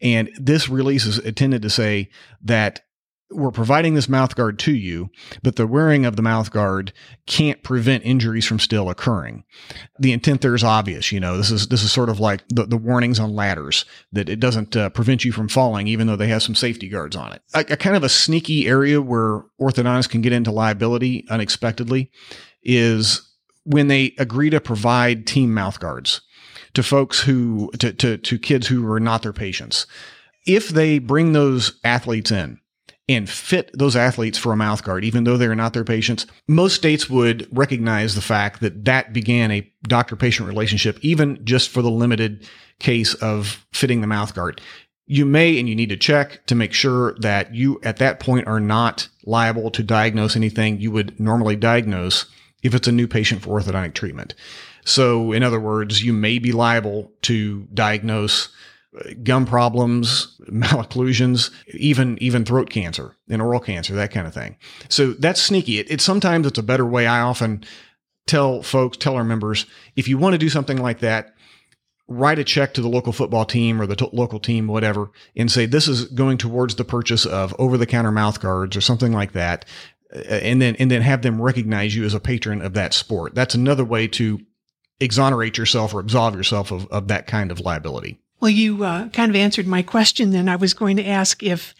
And 0.02 0.30
this 0.38 0.69
release 0.69 1.06
is 1.06 1.19
intended 1.19 1.62
to 1.62 1.69
say 1.69 2.10
that 2.43 2.82
we're 3.36 3.52
providing 3.52 3.95
this 3.95 4.10
mouth 4.10 4.36
guard 4.36 4.60
to 4.60 4.73
you, 4.73 5.10
but 5.41 5.56
the 5.56 5.67
wearing 5.67 6.06
of 6.06 6.15
the 6.15 6.21
mouth 6.21 6.52
guard 6.52 6.93
can't 7.26 7.63
prevent 7.63 8.06
injuries 8.06 8.45
from 8.45 8.60
still 8.60 8.89
occurring. 8.89 9.43
The 9.99 10.13
intent 10.13 10.41
there 10.41 10.56
is 10.56 10.63
obvious. 10.63 11.12
You 11.12 11.19
know, 11.19 11.38
this 11.38 11.52
is 11.52 11.67
this 11.67 11.84
is 11.84 11.91
sort 11.91 12.10
of 12.10 12.19
like 12.19 12.43
the, 12.49 12.65
the 12.65 12.78
warnings 12.78 13.19
on 13.19 13.36
ladders 13.36 13.86
that 14.12 14.30
it 14.30 14.39
doesn't 14.39 14.76
uh, 14.76 14.89
prevent 14.89 15.26
you 15.26 15.32
from 15.32 15.49
falling, 15.49 15.88
even 15.88 16.08
though 16.08 16.15
they 16.15 16.28
have 16.28 16.43
some 16.43 16.56
safety 16.56 16.89
guards 16.89 17.15
on 17.15 17.34
it. 17.34 17.41
A, 17.54 17.60
a 17.73 17.78
kind 17.78 17.95
of 17.95 18.04
a 18.04 18.10
sneaky 18.10 18.67
area 18.67 19.02
where 19.02 19.43
orthodontists 19.60 20.10
can 20.10 20.21
get 20.21 20.34
into 20.34 20.52
liability 20.52 21.26
unexpectedly 21.30 22.12
is 22.62 23.33
when 23.65 23.88
they 23.88 24.13
agree 24.17 24.49
to 24.49 24.60
provide 24.60 25.28
team 25.28 25.54
mouth 25.54 25.80
guards 25.80 26.21
to 26.73 26.84
folks 26.84 27.21
who 27.21 27.71
to, 27.80 27.93
to, 27.93 28.17
to 28.17 28.39
kids 28.39 28.67
who 28.67 28.89
are 28.91 28.99
not 28.99 29.21
their 29.21 29.34
patients 29.34 29.86
if 30.45 30.69
they 30.69 30.99
bring 30.99 31.34
those 31.34 31.80
athletes 31.84 32.32
in 32.32 32.60
and 33.10 33.30
fit 33.30 33.69
those 33.73 33.95
athletes 33.95 34.38
for 34.38 34.54
a 34.54 34.58
mouth 34.58 34.84
guard 34.84 35.04
even 35.04 35.23
though 35.23 35.38
they're 35.38 35.56
not 35.56 35.73
their 35.73 35.84
patients 35.84 36.26
most 36.47 36.76
states 36.76 37.10
would 37.10 37.47
recognize 37.56 38.15
the 38.15 38.21
fact 38.21 38.62
that 38.62 38.86
that 38.86 39.13
began 39.13 39.52
a 39.52 39.69
doctor 39.84 40.15
patient 40.15 40.47
relationship 40.47 40.97
even 41.02 41.39
just 41.45 41.69
for 41.69 41.82
the 41.82 41.91
limited 41.91 42.47
case 42.84 43.13
of 43.15 43.65
fitting 43.71 44.02
the 44.02 44.08
mouth 44.08 44.36
guard. 44.36 44.62
You 45.06 45.26
may 45.26 45.60
and 45.60 45.67
you 45.67 45.76
need 45.76 45.89
to 45.89 45.97
check 45.97 46.45
to 46.45 46.56
make 46.56 46.73
sure 46.73 47.15
that 47.19 47.54
you 47.54 47.80
at 47.84 47.97
that 47.97 48.19
point 48.19 48.47
are 48.47 48.60
not 48.60 49.10
liable 49.26 49.71
to 49.71 49.84
diagnose 49.84 50.36
anything 50.36 50.80
you 50.80 50.91
would 50.91 51.19
normally 51.19 51.56
diagnose 51.56 52.26
if 52.63 52.73
it's 52.73 52.88
a 52.88 52.91
new 52.91 53.08
patient 53.08 53.41
for 53.41 53.60
orthodontic 53.60 53.93
treatment. 53.93 54.34
So, 54.86 55.32
in 55.32 55.43
other 55.43 55.60
words, 55.60 56.04
you 56.04 56.13
may 56.13 56.39
be 56.39 56.52
liable 56.52 57.12
to 57.23 57.67
diagnose 57.73 58.49
uh, 58.97 59.12
gum 59.23 59.45
problems, 59.45 60.39
malocclusions, 60.49 61.52
even 61.73 62.17
even 62.21 62.45
throat 62.45 62.69
cancer 62.69 63.15
and 63.30 63.41
oral 63.41 63.60
cancer, 63.60 63.93
that 63.93 64.12
kind 64.12 64.28
of 64.28 64.34
thing. 64.34 64.58
So 64.89 65.13
that's 65.13 65.41
sneaky. 65.41 65.80
It, 65.80 65.89
it 65.89 66.02
sometimes 66.02 66.47
it's 66.47 66.60
a 66.60 66.63
better 66.63 66.86
way. 66.86 67.08
I 67.08 67.21
often 67.21 67.63
tell 68.28 68.62
folks, 68.62 68.97
tell 68.97 69.15
our 69.15 69.23
members, 69.23 69.65
if 69.95 70.08
you 70.08 70.17
want 70.17 70.34
to 70.34 70.38
do 70.38 70.49
something 70.49 70.78
like 70.78 70.99
that, 70.99 71.34
write 72.08 72.39
a 72.39 72.43
check 72.43 72.73
to 72.73 72.82
the 72.82 72.89
local 72.89 73.13
football 73.13 73.45
team 73.45 73.82
or 73.82 73.88
the 73.88 73.95
t- 73.95 74.10
local 74.12 74.39
team, 74.39 74.67
whatever, 74.67 75.12
and 75.36 75.52
say 75.52 75.65
this 75.65 75.88
is 75.88 76.06
going 76.06 76.38
towards 76.38 76.76
the 76.76 76.84
purchase 76.84 77.26
of 77.26 77.56
over-the-counter 77.58 78.12
mouth 78.12 78.41
guards 78.41 78.76
or 78.76 78.82
something 78.82 79.13
like 79.13 79.32
that, 79.34 79.65
and 80.13 80.62
then 80.62 80.76
and 80.78 80.89
then 80.91 81.02
have 81.02 81.21
them 81.21 81.41
recognize 81.41 81.95
you 81.95 82.06
as 82.06 82.13
a 82.13 82.19
patron 82.19 82.62
of 82.62 82.73
that 82.73 82.93
sport. 82.93 83.36
That's 83.36 83.56
another 83.56 83.84
way 83.84 84.08
to 84.10 84.39
exonerate 84.99 85.58
yourself 85.58 85.93
or 85.93 85.99
absolve 85.99 86.36
yourself 86.36 86.71
of, 86.71 86.88
of 86.88 87.08
that 87.08 87.28
kind 87.28 87.52
of 87.52 87.60
liability. 87.60 88.19
Well, 88.39 88.52
you 88.52 88.84
uh, 88.84 89.10
kind 89.10 89.30
of 89.30 89.36
answered 89.36 89.67
my 89.67 89.82
question. 89.82 90.32
Then 90.32 90.49
I 90.49 90.56
was 90.56 90.73
going 90.73 90.97
to 90.97 91.08
ask 91.08 91.41
if 91.41 91.73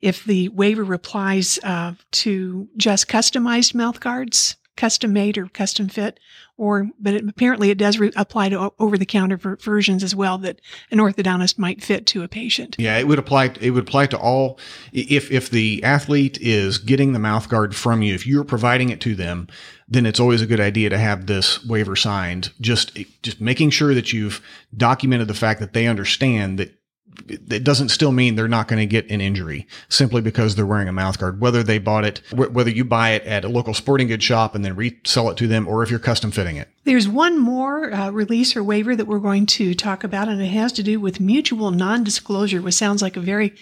if 0.00 0.24
the 0.24 0.48
waiver 0.50 0.92
applies 0.92 1.58
uh, 1.62 1.94
to 2.12 2.68
just 2.76 3.08
customized 3.08 3.74
mouth 3.74 4.00
guards 4.00 4.56
custom 4.76 5.12
made 5.12 5.38
or 5.38 5.46
custom 5.48 5.88
fit, 5.88 6.18
or 6.56 6.88
but 6.98 7.14
it, 7.14 7.28
apparently 7.28 7.70
it 7.70 7.78
does 7.78 7.98
re- 7.98 8.12
apply 8.16 8.48
to 8.48 8.72
over 8.78 8.96
the 8.98 9.06
counter 9.06 9.36
ver- 9.36 9.56
versions 9.56 10.02
as 10.02 10.14
well 10.14 10.38
that 10.38 10.60
an 10.90 10.98
orthodontist 10.98 11.58
might 11.58 11.82
fit 11.82 12.06
to 12.06 12.22
a 12.22 12.28
patient. 12.28 12.76
Yeah, 12.78 12.98
it 12.98 13.06
would 13.08 13.18
apply. 13.18 13.54
It 13.60 13.70
would 13.70 13.84
apply 13.84 14.06
to 14.06 14.18
all. 14.18 14.58
If 14.92 15.30
if 15.30 15.50
the 15.50 15.82
athlete 15.82 16.38
is 16.40 16.78
getting 16.78 17.12
the 17.12 17.18
mouth 17.18 17.48
guard 17.48 17.74
from 17.74 18.02
you, 18.02 18.14
if 18.14 18.26
you're 18.26 18.44
providing 18.44 18.90
it 18.90 19.00
to 19.02 19.14
them, 19.14 19.48
then 19.88 20.06
it's 20.06 20.20
always 20.20 20.42
a 20.42 20.46
good 20.46 20.60
idea 20.60 20.90
to 20.90 20.98
have 20.98 21.26
this 21.26 21.64
waiver 21.64 21.96
signed. 21.96 22.52
Just 22.60 22.96
just 23.22 23.40
making 23.40 23.70
sure 23.70 23.94
that 23.94 24.12
you've 24.12 24.40
documented 24.76 25.28
the 25.28 25.34
fact 25.34 25.60
that 25.60 25.72
they 25.72 25.86
understand 25.86 26.58
that 26.58 26.78
it 27.28 27.64
doesn't 27.64 27.88
still 27.90 28.12
mean 28.12 28.34
they're 28.34 28.48
not 28.48 28.68
going 28.68 28.80
to 28.80 28.86
get 28.86 29.10
an 29.10 29.20
injury 29.20 29.66
simply 29.88 30.20
because 30.20 30.54
they're 30.54 30.66
wearing 30.66 30.88
a 30.88 30.92
mouth 30.92 31.18
guard. 31.18 31.40
Whether 31.40 31.62
they 31.62 31.78
bought 31.78 32.04
it, 32.04 32.20
whether 32.32 32.70
you 32.70 32.84
buy 32.84 33.10
it 33.10 33.22
at 33.24 33.44
a 33.44 33.48
local 33.48 33.74
sporting 33.74 34.08
goods 34.08 34.24
shop 34.24 34.54
and 34.54 34.64
then 34.64 34.76
resell 34.76 35.30
it 35.30 35.36
to 35.38 35.46
them, 35.46 35.66
or 35.68 35.82
if 35.82 35.90
you're 35.90 35.98
custom 35.98 36.30
fitting 36.30 36.56
it. 36.56 36.68
There's 36.84 37.08
one 37.08 37.38
more 37.38 37.92
uh, 37.92 38.10
release 38.10 38.56
or 38.56 38.62
waiver 38.62 38.94
that 38.94 39.06
we're 39.06 39.18
going 39.18 39.46
to 39.46 39.74
talk 39.74 40.04
about, 40.04 40.28
and 40.28 40.40
it 40.40 40.46
has 40.46 40.72
to 40.72 40.82
do 40.82 41.00
with 41.00 41.20
mutual 41.20 41.70
non-disclosure, 41.70 42.60
which 42.60 42.74
sounds 42.74 43.00
like 43.00 43.16
a 43.16 43.20
very 43.20 43.54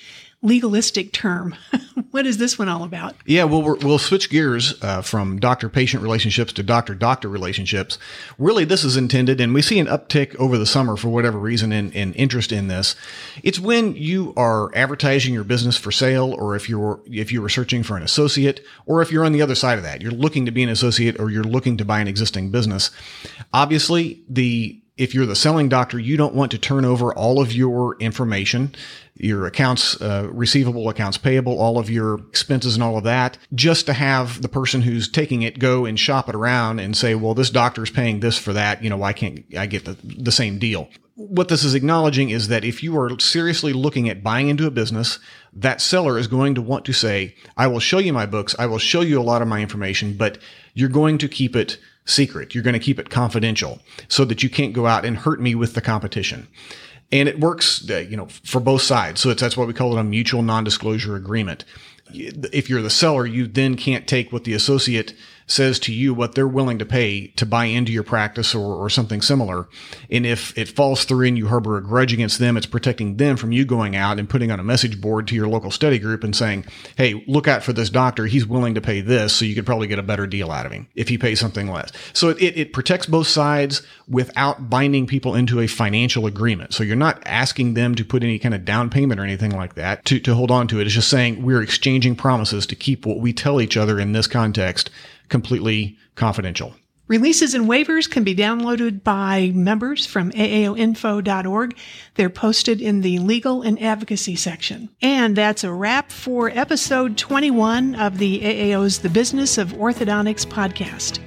legalistic 0.42 1.12
term. 1.12 1.54
what 2.10 2.26
is 2.26 2.38
this 2.38 2.58
one 2.58 2.68
all 2.68 2.82
about? 2.82 3.14
Yeah, 3.24 3.44
well, 3.44 3.62
we 3.62 3.84
will 3.84 3.98
switch 3.98 4.28
gears 4.28 4.74
uh, 4.82 5.02
from 5.02 5.38
doctor 5.38 5.68
patient 5.68 6.02
relationships 6.02 6.52
to 6.54 6.62
doctor 6.62 6.94
doctor 6.94 7.28
relationships. 7.28 7.98
Really, 8.38 8.64
this 8.64 8.84
is 8.84 8.96
intended, 8.96 9.40
and 9.40 9.54
we 9.54 9.62
see 9.62 9.78
an 9.78 9.86
uptick 9.86 10.34
over 10.36 10.58
the 10.58 10.66
summer 10.66 10.96
for 10.96 11.08
whatever 11.08 11.38
reason 11.38 11.72
in, 11.72 11.92
in 11.92 12.12
interest 12.14 12.52
in 12.52 12.68
this. 12.68 12.96
It's 13.42 13.60
when 13.60 13.94
you 13.94 14.34
are 14.36 14.74
advertising 14.74 15.32
your 15.32 15.44
business 15.44 15.76
for 15.76 15.92
sale, 15.92 16.34
or 16.34 16.56
if 16.56 16.68
you're 16.68 17.00
if 17.06 17.32
you 17.32 17.40
were 17.40 17.48
searching 17.48 17.82
for 17.82 17.96
an 17.96 18.02
associate, 18.02 18.60
or 18.86 19.00
if 19.00 19.12
you're 19.12 19.24
on 19.24 19.32
the 19.32 19.42
other 19.42 19.54
side 19.54 19.78
of 19.78 19.84
that, 19.84 20.02
you're 20.02 20.12
looking 20.12 20.44
to 20.46 20.52
be 20.52 20.62
an 20.62 20.68
associate, 20.68 21.18
or 21.20 21.30
you're 21.30 21.44
looking 21.44 21.76
to 21.76 21.84
buy 21.84 22.00
an 22.00 22.08
existing 22.08 22.50
business. 22.50 22.90
Obviously, 23.52 24.22
the 24.28 24.81
if 24.96 25.14
you're 25.14 25.26
the 25.26 25.36
selling 25.36 25.68
doctor, 25.68 25.98
you 25.98 26.16
don't 26.16 26.34
want 26.34 26.50
to 26.52 26.58
turn 26.58 26.84
over 26.84 27.14
all 27.14 27.40
of 27.40 27.52
your 27.52 27.96
information, 27.98 28.74
your 29.14 29.46
accounts 29.46 30.00
uh, 30.02 30.28
receivable, 30.30 30.88
accounts 30.88 31.16
payable, 31.16 31.58
all 31.58 31.78
of 31.78 31.88
your 31.88 32.18
expenses 32.28 32.74
and 32.74 32.82
all 32.82 32.98
of 32.98 33.04
that, 33.04 33.38
just 33.54 33.86
to 33.86 33.94
have 33.94 34.42
the 34.42 34.48
person 34.48 34.82
who's 34.82 35.08
taking 35.08 35.42
it 35.42 35.58
go 35.58 35.86
and 35.86 35.98
shop 35.98 36.28
it 36.28 36.34
around 36.34 36.78
and 36.78 36.96
say, 36.96 37.14
well, 37.14 37.34
this 37.34 37.50
doctor's 37.50 37.90
paying 37.90 38.20
this 38.20 38.36
for 38.36 38.52
that. 38.52 38.84
You 38.84 38.90
know, 38.90 38.98
why 38.98 39.14
can't 39.14 39.44
I 39.56 39.66
get 39.66 39.86
the, 39.86 39.96
the 40.04 40.32
same 40.32 40.58
deal? 40.58 40.88
What 41.14 41.48
this 41.48 41.64
is 41.64 41.74
acknowledging 41.74 42.30
is 42.30 42.48
that 42.48 42.64
if 42.64 42.82
you 42.82 42.98
are 42.98 43.18
seriously 43.18 43.72
looking 43.72 44.08
at 44.08 44.22
buying 44.22 44.48
into 44.48 44.66
a 44.66 44.70
business, 44.70 45.18
that 45.54 45.80
seller 45.80 46.18
is 46.18 46.26
going 46.26 46.54
to 46.54 46.62
want 46.62 46.84
to 46.86 46.92
say, 46.92 47.34
I 47.56 47.66
will 47.66 47.80
show 47.80 47.98
you 47.98 48.12
my 48.12 48.26
books. 48.26 48.54
I 48.58 48.66
will 48.66 48.78
show 48.78 49.02
you 49.02 49.20
a 49.20 49.22
lot 49.22 49.42
of 49.42 49.48
my 49.48 49.60
information, 49.60 50.14
but 50.16 50.38
you're 50.74 50.88
going 50.88 51.18
to 51.18 51.28
keep 51.28 51.54
it 51.54 51.78
secret. 52.04 52.54
You're 52.54 52.64
going 52.64 52.74
to 52.74 52.80
keep 52.80 52.98
it 52.98 53.10
confidential 53.10 53.80
so 54.08 54.24
that 54.24 54.42
you 54.42 54.50
can't 54.50 54.72
go 54.72 54.86
out 54.86 55.04
and 55.04 55.16
hurt 55.16 55.40
me 55.40 55.54
with 55.54 55.74
the 55.74 55.80
competition. 55.80 56.48
And 57.10 57.28
it 57.28 57.40
works, 57.40 57.88
uh, 57.90 57.98
you 57.98 58.16
know, 58.16 58.26
for 58.44 58.60
both 58.60 58.82
sides. 58.82 59.20
So 59.20 59.34
that's 59.34 59.56
why 59.56 59.64
we 59.64 59.74
call 59.74 59.96
it 59.96 60.00
a 60.00 60.04
mutual 60.04 60.42
non-disclosure 60.42 61.14
agreement. 61.14 61.64
If 62.10 62.68
you're 62.68 62.82
the 62.82 62.90
seller, 62.90 63.26
you 63.26 63.46
then 63.46 63.76
can't 63.76 64.06
take 64.06 64.32
what 64.32 64.44
the 64.44 64.54
associate 64.54 65.14
says 65.52 65.78
to 65.80 65.92
you 65.92 66.14
what 66.14 66.34
they're 66.34 66.48
willing 66.48 66.78
to 66.78 66.86
pay 66.86 67.28
to 67.28 67.46
buy 67.46 67.66
into 67.66 67.92
your 67.92 68.02
practice 68.02 68.54
or, 68.54 68.74
or 68.74 68.88
something 68.88 69.20
similar. 69.20 69.68
And 70.10 70.24
if 70.24 70.56
it 70.56 70.68
falls 70.68 71.04
through 71.04 71.28
and 71.28 71.38
you 71.38 71.48
harbor 71.48 71.76
a 71.76 71.82
grudge 71.82 72.12
against 72.12 72.38
them, 72.38 72.56
it's 72.56 72.66
protecting 72.66 73.16
them 73.16 73.36
from 73.36 73.52
you 73.52 73.64
going 73.64 73.94
out 73.94 74.18
and 74.18 74.28
putting 74.28 74.50
on 74.50 74.58
a 74.58 74.64
message 74.64 75.00
board 75.00 75.28
to 75.28 75.34
your 75.34 75.48
local 75.48 75.70
study 75.70 75.98
group 75.98 76.24
and 76.24 76.34
saying, 76.34 76.64
Hey, 76.96 77.24
look 77.28 77.46
out 77.46 77.62
for 77.62 77.72
this 77.72 77.90
doctor. 77.90 78.26
He's 78.26 78.46
willing 78.46 78.74
to 78.74 78.80
pay 78.80 79.00
this. 79.00 79.34
So 79.34 79.44
you 79.44 79.54
could 79.54 79.66
probably 79.66 79.86
get 79.86 79.98
a 79.98 80.02
better 80.02 80.26
deal 80.26 80.50
out 80.50 80.66
of 80.66 80.72
him 80.72 80.88
if 80.94 81.08
he 81.08 81.18
pays 81.18 81.38
something 81.38 81.68
less. 81.70 81.92
So 82.12 82.30
it, 82.30 82.40
it, 82.40 82.56
it 82.58 82.72
protects 82.72 83.06
both 83.06 83.26
sides 83.26 83.82
without 84.08 84.70
binding 84.70 85.06
people 85.06 85.34
into 85.34 85.60
a 85.60 85.66
financial 85.66 86.26
agreement. 86.26 86.72
So 86.72 86.82
you're 86.82 86.96
not 86.96 87.22
asking 87.26 87.74
them 87.74 87.94
to 87.96 88.04
put 88.04 88.22
any 88.22 88.38
kind 88.38 88.54
of 88.54 88.64
down 88.64 88.90
payment 88.90 89.20
or 89.20 89.24
anything 89.24 89.50
like 89.50 89.74
that 89.74 90.04
to, 90.06 90.18
to 90.20 90.34
hold 90.34 90.50
on 90.50 90.66
to 90.68 90.80
it. 90.80 90.86
It's 90.86 90.94
just 90.94 91.08
saying 91.08 91.42
we're 91.42 91.62
exchanging 91.62 92.16
promises 92.16 92.66
to 92.66 92.76
keep 92.76 93.04
what 93.04 93.20
we 93.20 93.32
tell 93.32 93.60
each 93.60 93.76
other 93.76 94.00
in 94.00 94.12
this 94.12 94.26
context 94.26 94.90
completely 95.28 95.96
confidential. 96.14 96.74
Releases 97.08 97.52
and 97.52 97.68
waivers 97.68 98.08
can 98.08 98.24
be 98.24 98.34
downloaded 98.34 99.02
by 99.02 99.50
members 99.54 100.06
from 100.06 100.30
aaoinfo.org. 100.32 101.76
They're 102.14 102.30
posted 102.30 102.80
in 102.80 103.02
the 103.02 103.18
legal 103.18 103.60
and 103.60 103.80
advocacy 103.82 104.36
section. 104.36 104.88
And 105.02 105.36
that's 105.36 105.62
a 105.62 105.72
wrap 105.72 106.10
for 106.10 106.48
episode 106.48 107.18
21 107.18 107.96
of 107.96 108.16
the 108.18 108.40
AAO's 108.40 109.00
The 109.00 109.10
Business 109.10 109.58
of 109.58 109.72
Orthodontics 109.72 110.46
podcast. 110.46 111.18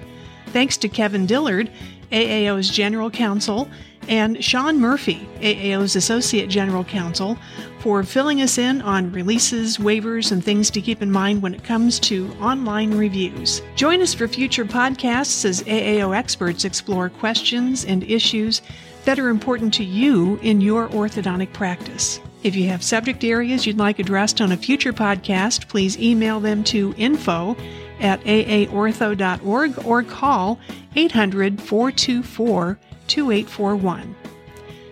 Thanks 0.47 0.75
to 0.77 0.89
Kevin 0.89 1.27
Dillard, 1.27 1.69
AAO's 2.11 2.69
General 2.69 3.11
Counsel, 3.11 3.69
and 4.07 4.43
Sean 4.43 4.79
Murphy, 4.79 5.27
AAO's 5.39 5.95
Associate 5.95 6.49
General 6.49 6.83
Counsel, 6.83 7.37
for 7.79 8.03
filling 8.03 8.41
us 8.41 8.57
in 8.57 8.81
on 8.81 9.11
releases, 9.11 9.77
waivers, 9.77 10.31
and 10.31 10.43
things 10.43 10.69
to 10.71 10.81
keep 10.81 11.01
in 11.01 11.11
mind 11.11 11.41
when 11.41 11.53
it 11.53 11.63
comes 11.63 11.99
to 11.99 12.31
online 12.41 12.91
reviews. 12.91 13.61
Join 13.75 14.01
us 14.01 14.13
for 14.13 14.27
future 14.27 14.65
podcasts 14.65 15.45
as 15.45 15.61
AAO 15.63 16.15
experts 16.15 16.65
explore 16.65 17.09
questions 17.09 17.85
and 17.85 18.03
issues 18.03 18.61
that 19.05 19.19
are 19.19 19.29
important 19.29 19.73
to 19.75 19.83
you 19.83 20.39
in 20.41 20.61
your 20.61 20.87
orthodontic 20.89 21.53
practice. 21.53 22.19
If 22.43 22.55
you 22.55 22.67
have 22.69 22.83
subject 22.83 23.23
areas 23.23 23.65
you'd 23.65 23.77
like 23.77 23.99
addressed 23.99 24.41
on 24.41 24.51
a 24.51 24.57
future 24.57 24.93
podcast, 24.93 25.67
please 25.67 25.97
email 25.97 26.39
them 26.39 26.63
to 26.65 26.93
info 26.97 27.55
at 27.99 28.21
aaortho.org 28.21 29.85
or 29.85 30.03
call 30.03 30.59
800 30.95 31.61
424 31.61 32.79
2841. 33.07 34.15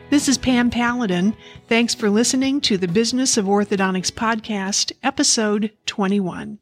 This 0.09 0.27
is 0.27 0.37
Pam 0.37 0.69
Paladin. 0.69 1.35
Thanks 1.67 1.95
for 1.95 2.09
listening 2.09 2.61
to 2.61 2.77
the 2.77 2.87
Business 2.87 3.37
of 3.37 3.45
Orthodontics 3.45 4.11
podcast, 4.11 4.91
episode 5.01 5.71
21. 5.85 6.59